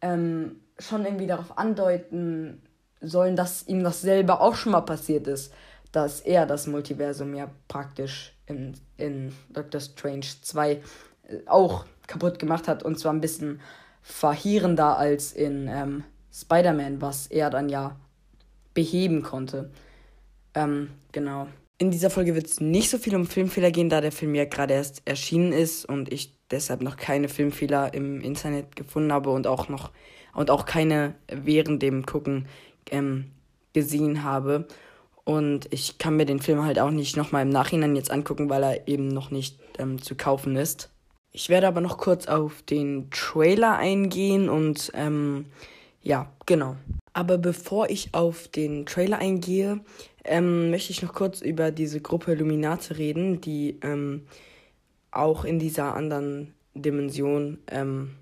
ähm, 0.01 0.61
schon 0.79 1.05
irgendwie 1.05 1.27
darauf 1.27 1.57
andeuten 1.57 2.61
sollen, 3.01 3.35
dass 3.35 3.67
ihm 3.67 3.83
das 3.83 4.01
selber 4.01 4.41
auch 4.41 4.55
schon 4.55 4.71
mal 4.71 4.81
passiert 4.81 5.27
ist, 5.27 5.53
dass 5.91 6.21
er 6.21 6.45
das 6.45 6.67
Multiversum 6.67 7.33
ja 7.33 7.49
praktisch 7.67 8.33
in, 8.45 8.73
in 8.97 9.33
Doctor 9.49 9.81
Strange 9.81 10.25
2 10.41 10.71
äh, 10.71 10.79
auch 11.45 11.85
kaputt 12.07 12.39
gemacht 12.39 12.67
hat 12.67 12.83
und 12.83 12.99
zwar 12.99 13.13
ein 13.13 13.21
bisschen 13.21 13.61
verheerender 14.01 14.97
als 14.97 15.33
in 15.33 15.67
ähm, 15.67 16.03
Spider-Man, 16.33 17.01
was 17.01 17.27
er 17.27 17.49
dann 17.49 17.69
ja 17.69 17.95
beheben 18.73 19.21
konnte. 19.23 19.69
Ähm, 20.53 20.91
genau. 21.11 21.47
In 21.81 21.91
dieser 21.91 22.09
Folge 22.09 22.35
wird 22.35 22.45
es 22.45 22.59
nicht 22.59 22.89
so 22.89 22.97
viel 22.97 23.15
um 23.15 23.25
Filmfehler 23.25 23.71
gehen, 23.71 23.87
da 23.87 24.01
der 24.01 24.11
Film 24.11 24.35
ja 24.35 24.43
gerade 24.43 24.73
erst 24.73 25.01
erschienen 25.05 25.53
ist 25.53 25.85
und 25.85 26.11
ich 26.11 26.33
deshalb 26.51 26.81
noch 26.81 26.97
keine 26.97 27.29
Filmfehler 27.29 27.93
im 27.93 28.19
Internet 28.19 28.75
gefunden 28.75 29.13
habe 29.13 29.29
und 29.29 29.47
auch 29.47 29.69
noch 29.69 29.91
und 30.33 30.51
auch 30.51 30.65
keine 30.65 31.15
während 31.31 31.81
dem 31.81 32.05
Gucken 32.05 32.47
ähm, 32.91 33.31
gesehen 33.71 34.23
habe. 34.23 34.67
Und 35.23 35.73
ich 35.73 35.97
kann 35.97 36.17
mir 36.17 36.25
den 36.25 36.41
Film 36.41 36.65
halt 36.65 36.79
auch 36.79 36.91
nicht 36.91 37.15
nochmal 37.15 37.43
im 37.43 37.49
Nachhinein 37.49 37.95
jetzt 37.95 38.11
angucken, 38.11 38.49
weil 38.49 38.63
er 38.63 38.87
eben 38.89 39.07
noch 39.07 39.31
nicht 39.31 39.57
ähm, 39.77 40.01
zu 40.01 40.15
kaufen 40.15 40.57
ist. 40.57 40.89
Ich 41.31 41.47
werde 41.47 41.67
aber 41.69 41.79
noch 41.79 41.97
kurz 41.97 42.27
auf 42.27 42.61
den 42.61 43.09
Trailer 43.09 43.77
eingehen 43.77 44.49
und 44.49 44.91
ähm, 44.95 45.45
ja, 46.01 46.29
genau. 46.45 46.75
Aber 47.13 47.37
bevor 47.37 47.89
ich 47.89 48.13
auf 48.13 48.49
den 48.49 48.85
Trailer 48.85 49.19
eingehe, 49.19 49.79
ähm, 50.29 50.69
möchte 50.69 50.91
ich 50.91 51.01
noch 51.01 51.13
kurz 51.13 51.41
über 51.41 51.71
diese 51.71 51.99
Gruppe 51.99 52.31
Illuminate 52.31 52.97
reden, 52.97 53.41
die 53.41 53.79
ähm, 53.81 54.27
auch 55.11 55.43
in 55.43 55.59
dieser 55.59 55.95
anderen 55.95 56.53
Dimension 56.75 57.57
ähm, 57.67 58.15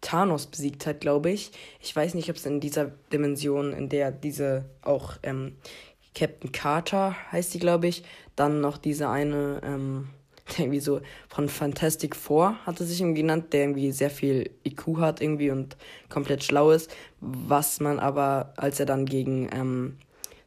Thanos 0.00 0.46
besiegt 0.46 0.86
hat, 0.86 1.00
glaube 1.00 1.30
ich. 1.30 1.52
Ich 1.80 1.94
weiß 1.94 2.14
nicht, 2.14 2.30
ob 2.30 2.36
es 2.36 2.46
in 2.46 2.60
dieser 2.60 2.86
Dimension, 3.12 3.72
in 3.72 3.88
der 3.88 4.10
diese 4.10 4.64
auch 4.82 5.16
ähm, 5.22 5.56
Captain 6.14 6.50
Carter 6.50 7.14
heißt 7.30 7.52
die, 7.54 7.58
glaube 7.58 7.88
ich, 7.88 8.04
dann 8.34 8.60
noch 8.60 8.78
diese 8.78 9.08
eine 9.08 9.60
ähm, 9.64 10.08
irgendwie 10.58 10.80
so 10.80 11.00
von 11.28 11.48
Fantastic 11.48 12.16
Four 12.16 12.56
hatte 12.64 12.84
sich 12.84 13.00
irgendwie 13.00 13.20
genannt, 13.20 13.52
der 13.52 13.62
irgendwie 13.62 13.92
sehr 13.92 14.10
viel 14.10 14.50
IQ 14.64 14.96
hat 14.96 15.20
irgendwie 15.20 15.50
und 15.50 15.76
komplett 16.08 16.42
schlau 16.42 16.70
ist, 16.70 16.90
was 17.20 17.80
man 17.80 17.98
aber, 17.98 18.54
als 18.56 18.80
er 18.80 18.86
dann 18.86 19.04
gegen 19.04 19.50
ähm, 19.52 19.98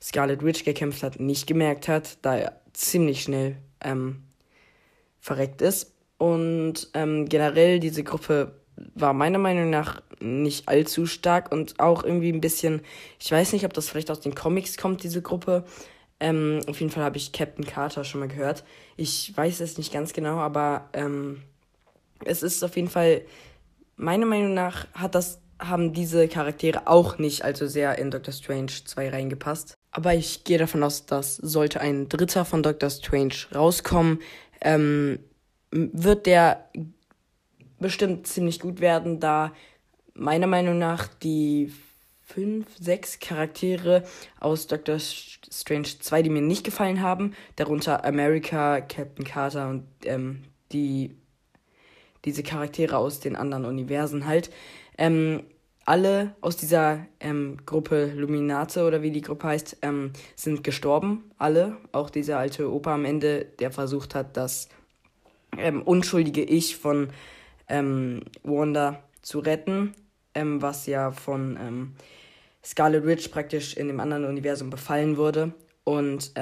Scarlet 0.02 0.44
Witch 0.44 0.64
gekämpft 0.64 1.04
hat, 1.04 1.20
nicht 1.20 1.48
gemerkt 1.48 1.88
hat, 1.88 2.18
da 2.22 2.36
er 2.36 2.62
ziemlich 2.74 3.24
schnell 3.24 3.58
ähm, 3.84 4.24
verreckt 5.20 5.62
ist. 5.62 5.94
Und 6.18 6.90
ähm, 6.94 7.28
generell 7.28 7.80
diese 7.80 8.04
Gruppe 8.04 8.62
war 8.96 9.14
meiner 9.14 9.38
Meinung 9.38 9.70
nach 9.70 10.02
nicht 10.20 10.68
allzu 10.68 11.06
stark 11.06 11.52
und 11.52 11.80
auch 11.80 12.04
irgendwie 12.04 12.32
ein 12.32 12.42
bisschen, 12.42 12.82
ich 13.20 13.32
weiß 13.32 13.54
nicht, 13.54 13.66
ob 13.66 13.74
das 13.74 13.90
vielleicht 13.90 14.12
aus 14.12 14.22
den 14.22 14.36
Comics 14.36 14.78
kommt, 14.78 15.04
diese 15.04 15.22
Gruppe, 15.22 15.66
ähm, 16.22 16.62
auf 16.68 16.80
jeden 16.80 16.92
Fall 16.92 17.04
habe 17.04 17.18
ich 17.18 17.32
Captain 17.32 17.66
Carter 17.66 18.04
schon 18.04 18.20
mal 18.20 18.28
gehört. 18.28 18.64
Ich 18.96 19.36
weiß 19.36 19.60
es 19.60 19.80
nicht 19.80 19.92
ganz 19.92 20.14
genau, 20.14 20.38
aber 20.38 20.88
ähm, 20.94 21.42
es 22.24 22.44
ist 22.44 22.64
auf 22.64 22.76
jeden 22.76 22.90
Fall, 22.90 23.24
meiner 23.98 24.28
Meinung 24.28 24.54
nach, 24.54 24.86
hat 24.94 25.16
das, 25.16 25.41
haben 25.62 25.94
diese 25.94 26.28
Charaktere 26.28 26.88
auch 26.88 27.18
nicht 27.18 27.44
allzu 27.44 27.68
sehr 27.68 27.98
in 27.98 28.12
Doctor 28.12 28.34
Strange 28.34 28.72
2 28.84 29.10
reingepasst. 29.10 29.76
Aber 29.92 30.14
ich 30.14 30.44
gehe 30.44 30.58
davon 30.58 30.84
aus, 30.84 31.06
dass 31.06 31.36
sollte 31.36 31.82
ein 31.82 32.10
Dritter 32.10 32.46
von 32.46 32.64
Doctor 32.64 32.90
Strange 32.90 33.36
rauskommen, 33.54 34.20
ähm, 34.62 35.20
wird 35.72 36.26
der 36.26 36.70
bestimmt 37.80 38.28
ziemlich 38.28 38.60
gut 38.60 38.82
werden, 38.82 39.20
da 39.20 39.54
meiner 40.14 40.48
Meinung 40.48 40.78
nach 40.78 41.08
die 41.08 41.72
fünf, 42.22 42.68
sechs 42.80 43.20
Charaktere 43.20 44.04
aus 44.40 44.68
Doctor 44.68 44.98
Strange 45.00 45.88
2, 46.00 46.22
die 46.22 46.30
mir 46.30 46.42
nicht 46.42 46.64
gefallen 46.64 47.02
haben. 47.02 47.34
Darunter 47.58 48.06
America, 48.06 48.82
Captain 48.82 49.26
Carter 49.26 49.70
und 49.70 49.86
ähm, 50.06 50.44
die, 50.72 51.16
diese 52.24 52.44
Charaktere 52.44 52.98
aus 52.98 53.20
den 53.20 53.36
anderen 53.36 53.66
Universen 53.66 54.26
halt. 54.26 54.50
Ähm, 55.02 55.46
alle 55.84 56.36
aus 56.42 56.58
dieser 56.58 57.08
ähm, 57.20 57.58
Gruppe 57.66 58.14
Luminate 58.16 58.86
oder 58.86 59.02
wie 59.02 59.10
die 59.10 59.22
Gruppe 59.22 59.48
heißt, 59.48 59.78
ähm, 59.82 60.12
sind 60.36 60.64
gestorben. 60.64 61.32
Alle. 61.40 61.78
Auch 61.92 62.12
dieser 62.12 62.38
alte 62.38 62.72
Opa 62.72 62.94
am 62.94 63.06
Ende, 63.06 63.46
der 63.46 63.72
versucht 63.72 64.14
hat, 64.14 64.38
das 64.38 64.70
ähm, 65.58 65.82
unschuldige 65.82 66.44
Ich 66.44 66.78
von 66.78 67.10
ähm, 67.68 68.22
Wanda 68.44 69.02
zu 69.24 69.40
retten, 69.40 69.96
ähm, 70.36 70.62
was 70.62 70.86
ja 70.86 71.10
von 71.10 71.58
ähm, 71.60 71.96
Scarlet 72.64 73.04
Witch 73.04 73.30
praktisch 73.30 73.76
in 73.76 73.88
dem 73.88 74.00
anderen 74.00 74.26
Universum 74.26 74.70
befallen 74.70 75.18
wurde. 75.18 75.52
Und 75.84 76.34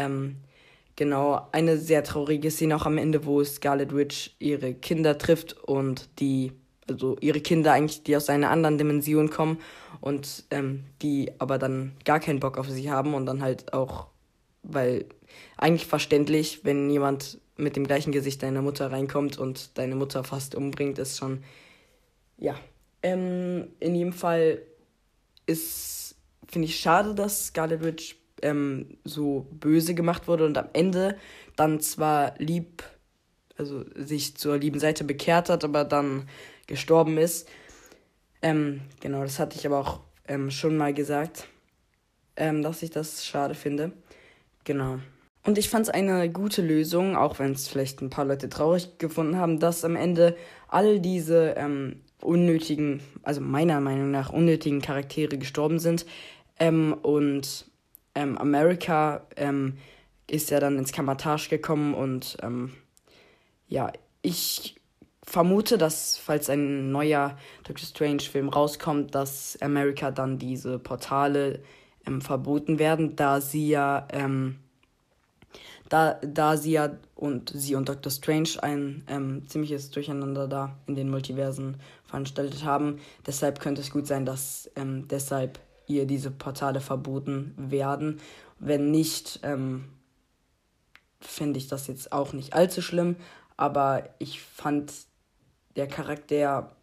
genau, 0.98 1.48
eine 1.54 1.78
sehr 1.78 2.04
traurige 2.04 2.52
Szene 2.52 2.76
auch 2.76 2.86
am 2.86 2.98
Ende, 2.98 3.26
wo 3.26 3.42
Scarlet 3.42 3.96
Witch 3.96 4.36
ihre 4.38 4.74
Kinder 4.74 5.18
trifft 5.18 5.54
und 5.54 6.10
die, 6.20 6.52
also 6.90 7.18
ihre 7.22 7.42
Kinder 7.42 7.74
eigentlich, 7.74 8.04
die 8.04 8.16
aus 8.16 8.30
einer 8.30 8.50
anderen 8.50 8.78
Dimension 8.78 9.30
kommen 9.30 9.60
und 10.02 10.46
ähm, 10.52 10.86
die 11.02 11.32
aber 11.40 11.58
dann 11.58 11.94
gar 12.06 12.20
keinen 12.20 12.40
Bock 12.40 12.58
auf 12.58 12.70
sie 12.70 12.92
haben 12.92 13.14
und 13.14 13.26
dann 13.26 13.42
halt 13.42 13.74
auch, 13.74 14.08
weil 14.64 15.06
eigentlich 15.58 15.86
verständlich, 15.86 16.62
wenn 16.64 16.90
jemand 16.90 17.40
mit 17.58 17.76
dem 17.76 17.86
gleichen 17.86 18.12
Gesicht 18.12 18.42
deiner 18.44 18.62
Mutter 18.62 18.92
reinkommt 18.92 19.38
und 19.38 19.78
deine 19.78 19.96
Mutter 19.96 20.24
fast 20.24 20.56
umbringt, 20.56 20.98
ist 21.00 21.18
schon, 21.18 21.44
ja. 22.38 22.56
Ähm, 23.02 23.70
in 23.80 23.96
jedem 23.96 24.14
Fall 24.14 24.62
ist 25.46 26.00
finde 26.50 26.68
ich 26.68 26.80
schade, 26.80 27.14
dass 27.14 27.48
Scarlet 27.48 27.84
Witch 27.84 28.16
ähm, 28.42 28.98
so 29.04 29.46
böse 29.52 29.94
gemacht 29.94 30.28
wurde 30.28 30.46
und 30.46 30.58
am 30.58 30.70
Ende 30.74 31.16
dann 31.56 31.80
zwar 31.80 32.34
lieb, 32.40 32.84
also 33.58 33.86
sich 33.96 34.36
zur 34.36 34.58
lieben 34.58 34.80
Seite 34.80 35.04
bekehrt 35.04 35.50
hat, 35.50 35.64
aber 35.64 35.84
dann 35.84 36.28
gestorben 36.70 37.18
ist. 37.18 37.50
Ähm, 38.42 38.82
genau, 39.02 39.24
das 39.24 39.40
hatte 39.40 39.58
ich 39.58 39.66
aber 39.66 39.80
auch 39.80 40.00
ähm, 40.28 40.50
schon 40.52 40.78
mal 40.78 40.94
gesagt, 40.94 41.48
ähm, 42.38 42.62
dass 42.64 42.82
ich 42.82 42.92
das 42.92 43.26
schade 43.26 43.56
finde. 43.56 43.92
Genau. 44.64 45.00
Und 45.44 45.58
ich 45.58 45.70
fand 45.70 45.88
es 45.88 45.90
eine 45.90 46.30
gute 46.30 46.62
Lösung, 46.62 47.16
auch 47.16 47.40
wenn 47.40 47.52
es 47.54 47.68
vielleicht 47.68 48.02
ein 48.02 48.10
paar 48.10 48.26
Leute 48.26 48.50
traurig 48.50 48.98
gefunden 48.98 49.38
haben, 49.38 49.60
dass 49.60 49.84
am 49.84 49.96
Ende 49.96 50.38
all 50.68 51.00
diese 51.00 51.56
ähm, 51.58 52.02
unnötigen, 52.22 53.02
also 53.24 53.42
meiner 53.42 53.82
Meinung 53.82 54.12
nach 54.12 54.32
unnötigen 54.32 54.82
Charaktere 54.82 55.38
gestorben 55.38 55.80
sind. 55.80 56.06
Ähm, 56.60 56.94
und 56.94 57.66
ähm, 58.16 58.38
America 58.38 59.26
ähm, 59.38 59.78
ist 60.28 60.52
ja 60.52 60.60
dann 60.60 60.78
ins 60.78 60.92
Kamatage 60.92 61.50
gekommen 61.50 61.94
und 61.94 62.38
ähm, 62.44 62.74
ja, 63.68 63.92
ich 64.22 64.79
vermute, 65.30 65.78
dass 65.78 66.18
falls 66.18 66.50
ein 66.50 66.92
neuer 66.92 67.38
Doctor 67.64 67.86
Strange 67.86 68.22
Film 68.22 68.50
rauskommt, 68.50 69.14
dass 69.14 69.58
America 69.62 70.10
dann 70.10 70.40
diese 70.40 70.80
Portale 70.80 71.62
ähm, 72.08 72.22
verboten 72.22 72.80
werden, 72.80 73.16
da 73.16 73.40
sie 73.40 73.70
ja 73.70 74.08
ähm, 74.12 74.56
da, 75.88 76.20
da 76.22 76.58
sie 76.58 76.74
ja 76.74 76.92
und 77.16 77.52
sie 77.54 77.76
und 77.76 77.90
Doctor 77.90 78.12
Strange 78.12 78.50
ein 78.62 79.04
ähm, 79.08 79.48
ziemliches 79.48 79.92
Durcheinander 79.92 80.48
da 80.48 80.76
in 80.88 80.96
den 80.96 81.10
Multiversen 81.10 81.78
veranstaltet 82.06 82.64
haben. 82.64 83.00
Deshalb 83.26 83.60
könnte 83.60 83.82
es 83.82 83.92
gut 83.92 84.08
sein, 84.08 84.26
dass 84.26 84.70
ähm, 84.76 85.08
deshalb 85.08 85.60
ihr 85.88 86.06
diese 86.06 86.32
Portale 86.32 86.80
verboten 86.80 87.54
werden. 87.58 88.20
Wenn 88.60 88.92
nicht, 88.92 89.40
ähm, 89.44 89.86
finde 91.20 91.58
ich 91.58 91.68
das 91.68 91.88
jetzt 91.88 92.12
auch 92.12 92.34
nicht 92.34 92.54
allzu 92.54 92.82
schlimm. 92.82 93.16
Aber 93.58 94.10
ich 94.20 94.40
fand 94.42 94.94
der 95.76 95.88
Charakter, 95.88 96.76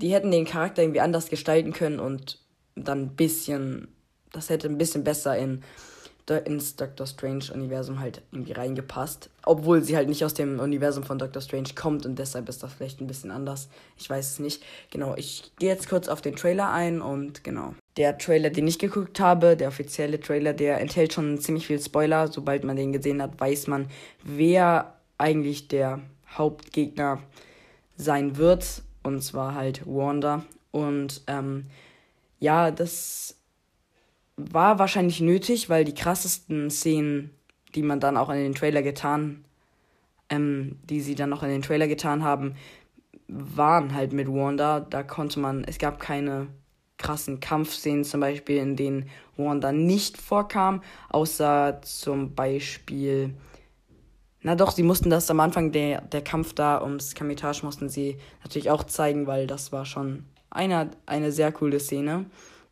die 0.00 0.12
hätten 0.12 0.30
den 0.30 0.44
Charakter 0.44 0.82
irgendwie 0.82 1.00
anders 1.00 1.28
gestalten 1.28 1.72
können 1.72 2.00
und 2.00 2.38
dann 2.74 3.02
ein 3.02 3.16
bisschen, 3.16 3.88
das 4.32 4.50
hätte 4.50 4.68
ein 4.68 4.78
bisschen 4.78 5.04
besser 5.04 5.36
in 5.36 5.62
ins 6.30 6.76
Doctor 6.76 7.06
Strange-Universum 7.06 8.00
halt 8.00 8.22
irgendwie 8.32 8.52
reingepasst. 8.52 9.28
Obwohl 9.44 9.82
sie 9.82 9.96
halt 9.96 10.08
nicht 10.08 10.24
aus 10.24 10.32
dem 10.32 10.58
Universum 10.58 11.04
von 11.04 11.18
Doctor 11.18 11.42
Strange 11.42 11.70
kommt 11.74 12.06
und 12.06 12.18
deshalb 12.18 12.48
ist 12.48 12.62
das 12.62 12.72
vielleicht 12.72 13.00
ein 13.00 13.06
bisschen 13.06 13.30
anders. 13.30 13.68
Ich 13.98 14.08
weiß 14.08 14.32
es 14.32 14.38
nicht. 14.38 14.62
Genau, 14.90 15.14
ich 15.16 15.52
gehe 15.58 15.68
jetzt 15.68 15.88
kurz 15.88 16.08
auf 16.08 16.22
den 16.22 16.36
Trailer 16.36 16.72
ein 16.72 17.02
und 17.02 17.44
genau. 17.44 17.74
Der 17.98 18.16
Trailer, 18.16 18.50
den 18.50 18.66
ich 18.66 18.78
geguckt 18.78 19.20
habe, 19.20 19.56
der 19.56 19.68
offizielle 19.68 20.18
Trailer, 20.18 20.54
der 20.54 20.80
enthält 20.80 21.12
schon 21.12 21.38
ziemlich 21.38 21.66
viel 21.66 21.80
Spoiler. 21.80 22.28
Sobald 22.28 22.64
man 22.64 22.76
den 22.76 22.92
gesehen 22.92 23.20
hat, 23.20 23.38
weiß 23.38 23.66
man, 23.66 23.88
wer 24.22 24.94
eigentlich 25.18 25.68
der 25.68 26.00
Hauptgegner 26.30 27.20
sein 27.96 28.36
wird. 28.36 28.82
Und 29.02 29.22
zwar 29.22 29.54
halt 29.54 29.86
Wanda. 29.86 30.44
Und 30.70 31.22
ähm, 31.26 31.66
ja, 32.40 32.70
das 32.70 33.36
war 34.36 34.78
wahrscheinlich 34.78 35.20
nötig, 35.20 35.68
weil 35.68 35.84
die 35.84 35.94
krassesten 35.94 36.70
Szenen, 36.70 37.30
die 37.74 37.82
man 37.82 38.00
dann 38.00 38.16
auch 38.16 38.30
in 38.30 38.36
den 38.36 38.54
Trailer 38.54 38.82
getan, 38.82 39.44
ähm, 40.30 40.78
die 40.84 41.00
sie 41.00 41.14
dann 41.14 41.30
noch 41.30 41.42
in 41.42 41.50
den 41.50 41.62
Trailer 41.62 41.86
getan 41.86 42.24
haben, 42.24 42.54
waren 43.28 43.94
halt 43.94 44.12
mit 44.12 44.28
Wanda. 44.28 44.80
Da 44.80 45.02
konnte 45.02 45.38
man, 45.38 45.64
es 45.64 45.78
gab 45.78 46.00
keine 46.00 46.48
krassen 46.98 47.40
Kampfszenen 47.40 48.04
zum 48.04 48.20
Beispiel, 48.20 48.58
in 48.58 48.76
denen 48.76 49.08
Wanda 49.36 49.72
nicht 49.72 50.16
vorkam, 50.16 50.82
außer 51.10 51.80
zum 51.82 52.34
Beispiel, 52.34 53.34
na 54.44 54.54
doch, 54.54 54.70
sie 54.70 54.84
mussten 54.84 55.10
das 55.10 55.28
am 55.30 55.40
Anfang 55.40 55.72
der, 55.72 56.02
der 56.02 56.22
Kampf 56.22 56.54
da 56.54 56.80
ums 56.80 57.14
Kamitage 57.16 57.60
mussten 57.64 57.88
sie 57.88 58.18
natürlich 58.44 58.70
auch 58.70 58.84
zeigen, 58.84 59.26
weil 59.26 59.48
das 59.48 59.72
war 59.72 59.84
schon 59.84 60.24
eine, 60.50 60.90
eine 61.06 61.32
sehr 61.32 61.50
coole 61.50 61.80
Szene 61.80 62.26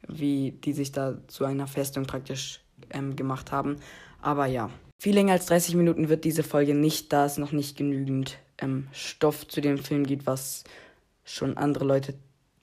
wie 0.08 0.52
die 0.52 0.72
sich 0.72 0.92
da 0.92 1.16
zu 1.28 1.44
einer 1.44 1.66
Festung 1.66 2.04
praktisch 2.04 2.60
ähm, 2.90 3.16
gemacht 3.16 3.52
haben. 3.52 3.76
Aber 4.20 4.46
ja, 4.46 4.70
viel 4.98 5.14
länger 5.14 5.32
als 5.32 5.46
30 5.46 5.74
Minuten 5.74 6.08
wird 6.08 6.24
diese 6.24 6.42
Folge 6.42 6.74
nicht, 6.74 7.12
da 7.12 7.24
es 7.24 7.38
noch 7.38 7.52
nicht 7.52 7.76
genügend 7.76 8.38
ähm, 8.58 8.88
Stoff 8.92 9.46
zu 9.48 9.60
dem 9.60 9.78
Film 9.78 10.04
gibt, 10.04 10.26
was 10.26 10.64
schon 11.24 11.56
andere 11.56 11.84
Leute 11.84 12.14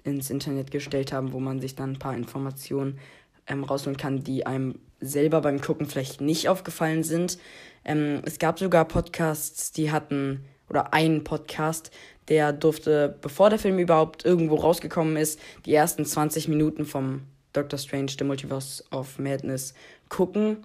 ins 0.04 0.30
Internet 0.30 0.72
gestellt 0.72 1.12
haben, 1.12 1.34
wo 1.34 1.40
man 1.40 1.60
sich 1.60 1.76
dann 1.76 1.92
ein 1.92 2.00
paar 2.00 2.16
Informationen 2.16 3.00
ähm, 3.48 3.64
rausholen 3.64 3.98
kann, 3.98 4.24
die 4.24 4.46
einem 4.46 4.80
selber 5.02 5.42
beim 5.42 5.62
Gucken 5.62 5.88
vielleicht 5.88 6.22
nicht 6.22 6.50
aufgefallen 6.50 7.04
sind. 7.04 7.38
Ähm, 7.86 8.22
es 8.26 8.40
gab 8.40 8.60
sogar 8.60 8.86
Podcasts, 8.86 9.72
die 9.72 9.92
hatten, 9.92 10.46
oder 10.70 10.94
einen 10.94 11.24
Podcast, 11.24 11.92
der 12.28 12.54
durfte, 12.54 13.18
bevor 13.22 13.50
der 13.50 13.60
Film 13.60 13.80
überhaupt 13.80 14.24
irgendwo 14.24 14.56
rausgekommen 14.56 15.18
ist, 15.18 15.40
die 15.66 15.74
ersten 15.74 16.06
20 16.06 16.48
Minuten 16.48 16.86
vom 16.86 17.24
Doctor 17.54 17.80
Strange, 17.80 18.12
The 18.18 18.24
Multiverse 18.24 18.84
of 18.92 19.18
Madness 19.18 19.74
gucken 20.10 20.58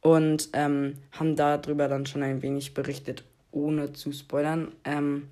und 0.00 0.48
ähm, 0.54 0.94
haben 1.12 1.36
darüber 1.36 1.88
dann 1.88 2.06
schon 2.06 2.22
ein 2.22 2.42
wenig 2.42 2.72
berichtet, 2.72 3.24
ohne 3.50 3.92
zu 3.92 4.12
spoilern. 4.12 4.72
Ähm, 4.84 5.28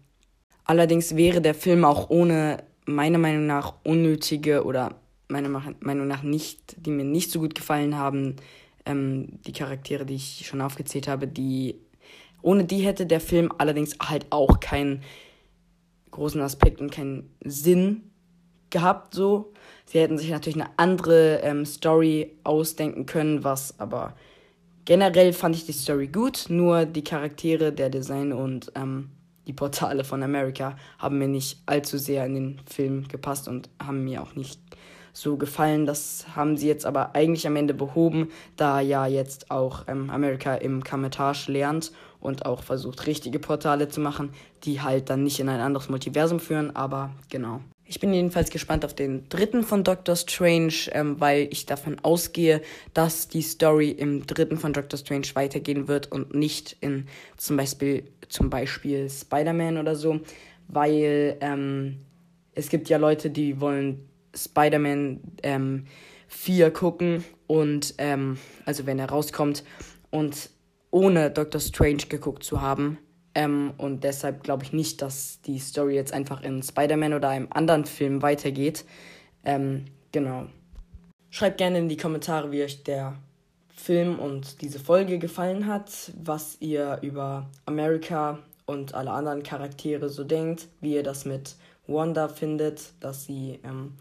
allerdings 0.65 1.17
wäre 1.17 1.41
der 1.41 1.55
Film 1.55 1.85
auch 1.87 2.11
ohne 2.11 2.59
meiner 2.85 3.19
Meinung 3.19 3.47
nach 3.47 3.75
unnötige 3.85 4.65
oder 4.65 4.95
meiner 5.29 5.49
Meinung 5.81 6.07
nach 6.07 6.23
nicht, 6.23 6.77
die 6.85 6.91
mir 6.91 7.05
nicht 7.05 7.31
so 7.31 7.41
gut 7.41 7.55
gefallen 7.55 7.97
haben, 7.97 8.37
ähm, 8.87 9.41
die 9.47 9.53
Charaktere, 9.53 10.07
die 10.07 10.17
ich 10.17 10.47
schon 10.47 10.61
aufgezählt 10.61 11.09
habe, 11.09 11.29
die 11.29 11.77
ohne 12.41 12.65
die 12.65 12.79
hätte 12.79 13.07
der 13.07 13.21
Film 13.21 13.53
allerdings 13.59 13.97
halt 14.01 14.27
auch 14.31 14.61
keinen 14.61 15.03
großen 16.11 16.41
Aspekt 16.41 16.81
und 16.81 16.91
keinen 16.91 17.31
Sinn 17.45 18.11
gehabt, 18.71 19.15
so. 19.15 19.53
Sie 19.87 19.99
hätten 19.99 20.19
sich 20.19 20.31
natürlich 20.31 20.61
eine 20.61 20.71
andere 20.77 21.41
ähm, 21.43 21.65
Story 21.65 22.39
ausdenken 22.45 23.07
können, 23.07 23.45
was 23.45 23.79
aber 23.81 24.15
generell 24.85 25.33
fand 25.33 25.57
ich 25.57 25.67
die 25.67 25.73
Story 25.73 26.09
gut, 26.09 26.47
nur 26.49 26.85
die 26.85 27.05
Charaktere, 27.05 27.73
der 27.73 27.91
Design 27.91 28.33
und 28.33 28.73
ähm, 28.75 29.11
die 29.47 29.55
Portale 29.55 30.05
von 30.05 30.23
America 30.23 30.77
haben 30.99 31.19
mir 31.19 31.29
nicht 31.29 31.63
allzu 31.65 31.97
sehr 31.97 32.27
in 32.27 32.35
den 32.35 32.61
Film 32.67 33.09
gepasst 33.09 33.49
und 33.49 33.71
haben 33.83 34.05
mir 34.05 34.23
auch 34.23 34.35
nicht 34.35 34.61
so 35.13 35.37
gefallen. 35.37 35.87
Das 35.87 36.27
haben 36.35 36.57
sie 36.57 36.69
jetzt 36.69 36.87
aber 36.87 37.15
eigentlich 37.15 37.47
am 37.47 37.57
Ende 37.57 37.75
behoben, 37.75 38.31
da 38.57 38.81
ja 38.81 39.07
jetzt 39.07 39.51
auch 39.51 39.85
ähm, 39.89 40.11
America 40.11 40.55
im 40.55 40.85
Kametage 40.85 41.51
lernt 41.51 41.93
und 42.21 42.47
auch 42.47 42.63
versucht, 42.63 43.07
richtige 43.07 43.39
Portale 43.39 43.89
zu 43.89 44.01
machen, 44.01 44.31
die 44.65 44.81
halt 44.81 45.11
dann 45.11 45.23
nicht 45.23 45.41
in 45.41 45.49
ein 45.49 45.61
anderes 45.61 45.89
Multiversum 45.89 46.41
führen, 46.41 46.75
aber 46.75 47.11
genau. 47.31 47.61
Ich 47.91 48.01
bin 48.01 48.13
jedenfalls 48.13 48.51
gespannt 48.51 48.85
auf 48.85 48.93
den 48.93 49.31
dritten 49.31 49.63
von 49.63 49.83
Doctor 49.83 50.15
Strange, 50.15 50.75
ähm, 50.93 51.19
weil 51.21 51.49
ich 51.51 51.65
davon 51.65 51.99
ausgehe, 52.03 52.61
dass 52.93 53.29
die 53.29 53.41
Story 53.41 53.91
im 53.91 54.27
dritten 54.27 54.59
von 54.59 54.75
Doctor 54.75 54.99
Strange 54.99 55.29
weitergehen 55.33 55.89
wird 55.89 56.13
und 56.13 56.35
nicht 56.35 56.77
in 56.81 57.07
zum 57.39 57.57
Beispiel, 57.57 58.05
zum 58.29 58.51
Beispiel 58.51 59.09
Spider-Man 59.09 59.79
oder 59.79 59.97
so, 59.97 60.21
weil 60.69 61.39
ähm, 61.41 62.01
es 62.55 62.69
gibt 62.69 62.91
ja 62.91 62.99
Leute, 62.99 63.31
die 63.31 63.59
wollen 63.59 64.08
Spider-Man 64.45 65.21
ähm, 65.43 65.87
4 66.29 66.71
gucken 66.71 67.25
und 67.47 67.95
ähm, 67.99 68.39
also 68.65 68.87
wenn 68.87 68.99
er 68.99 69.11
rauskommt 69.11 69.65
und 70.11 70.51
ohne 70.91 71.31
Doctor 71.31 71.61
Strange 71.61 72.05
geguckt 72.09 72.45
zu 72.45 72.61
haben, 72.61 72.99
ähm, 73.39 73.75
und 73.79 74.03
deshalb 74.03 74.43
glaube 74.43 74.65
ich 74.65 74.73
nicht, 74.73 75.01
dass 75.01 75.41
die 75.43 75.61
Story 75.61 75.95
jetzt 75.95 76.13
einfach 76.13 76.43
in 76.43 76.61
Spider-Man 76.61 77.15
oder 77.15 77.29
einem 77.29 77.47
anderen 77.51 77.85
Film 77.85 78.21
weitergeht. 78.21 78.85
Ähm, 79.45 79.85
genau. 80.11 80.47
Schreibt 81.31 81.59
gerne 81.59 81.79
in 81.79 81.89
die 81.89 81.97
Kommentare, 81.97 82.51
wie 82.51 82.65
euch 82.65 82.83
der 82.83 83.15
Film 83.69 84.19
und 84.19 84.61
diese 84.61 84.81
Folge 84.81 85.21
gefallen 85.21 85.67
hat, 85.67 86.13
was 86.21 86.57
ihr 86.61 86.99
über 87.03 87.49
America 87.65 88.41
und 88.67 88.95
alle 88.95 89.13
anderen 89.13 89.45
Charaktere 89.45 90.09
so 90.09 90.25
denkt, 90.25 90.67
wie 90.81 90.95
ihr 90.95 91.05
das 91.05 91.25
mit 91.25 91.55
Wanda 91.87 92.29
findet, 92.29 92.93
dass 92.99 93.25
sie 93.25 93.61
ähm, 93.63 93.93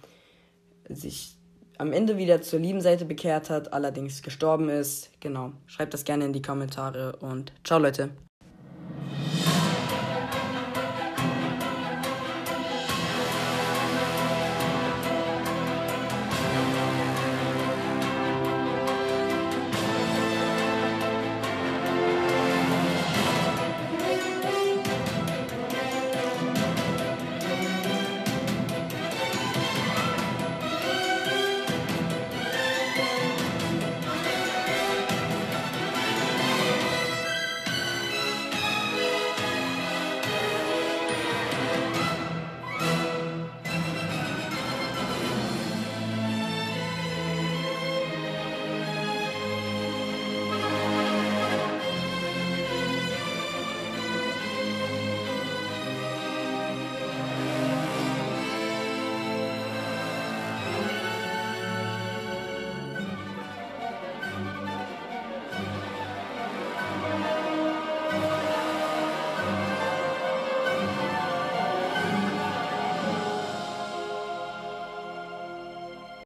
sich 0.90 1.38
am 1.78 1.94
Ende 1.94 2.18
wieder 2.18 2.42
zur 2.42 2.60
lieben 2.60 2.82
Seite 2.82 3.06
bekehrt 3.06 3.50
hat, 3.50 3.74
allerdings 3.74 4.22
gestorben 4.22 4.70
ist. 4.70 5.12
Genau, 5.20 5.54
schreibt 5.68 5.94
das 5.94 6.04
gerne 6.04 6.26
in 6.26 6.34
die 6.34 6.42
Kommentare 6.42 7.16
und 7.18 7.54
ciao 7.64 7.80
Leute. 7.80 8.10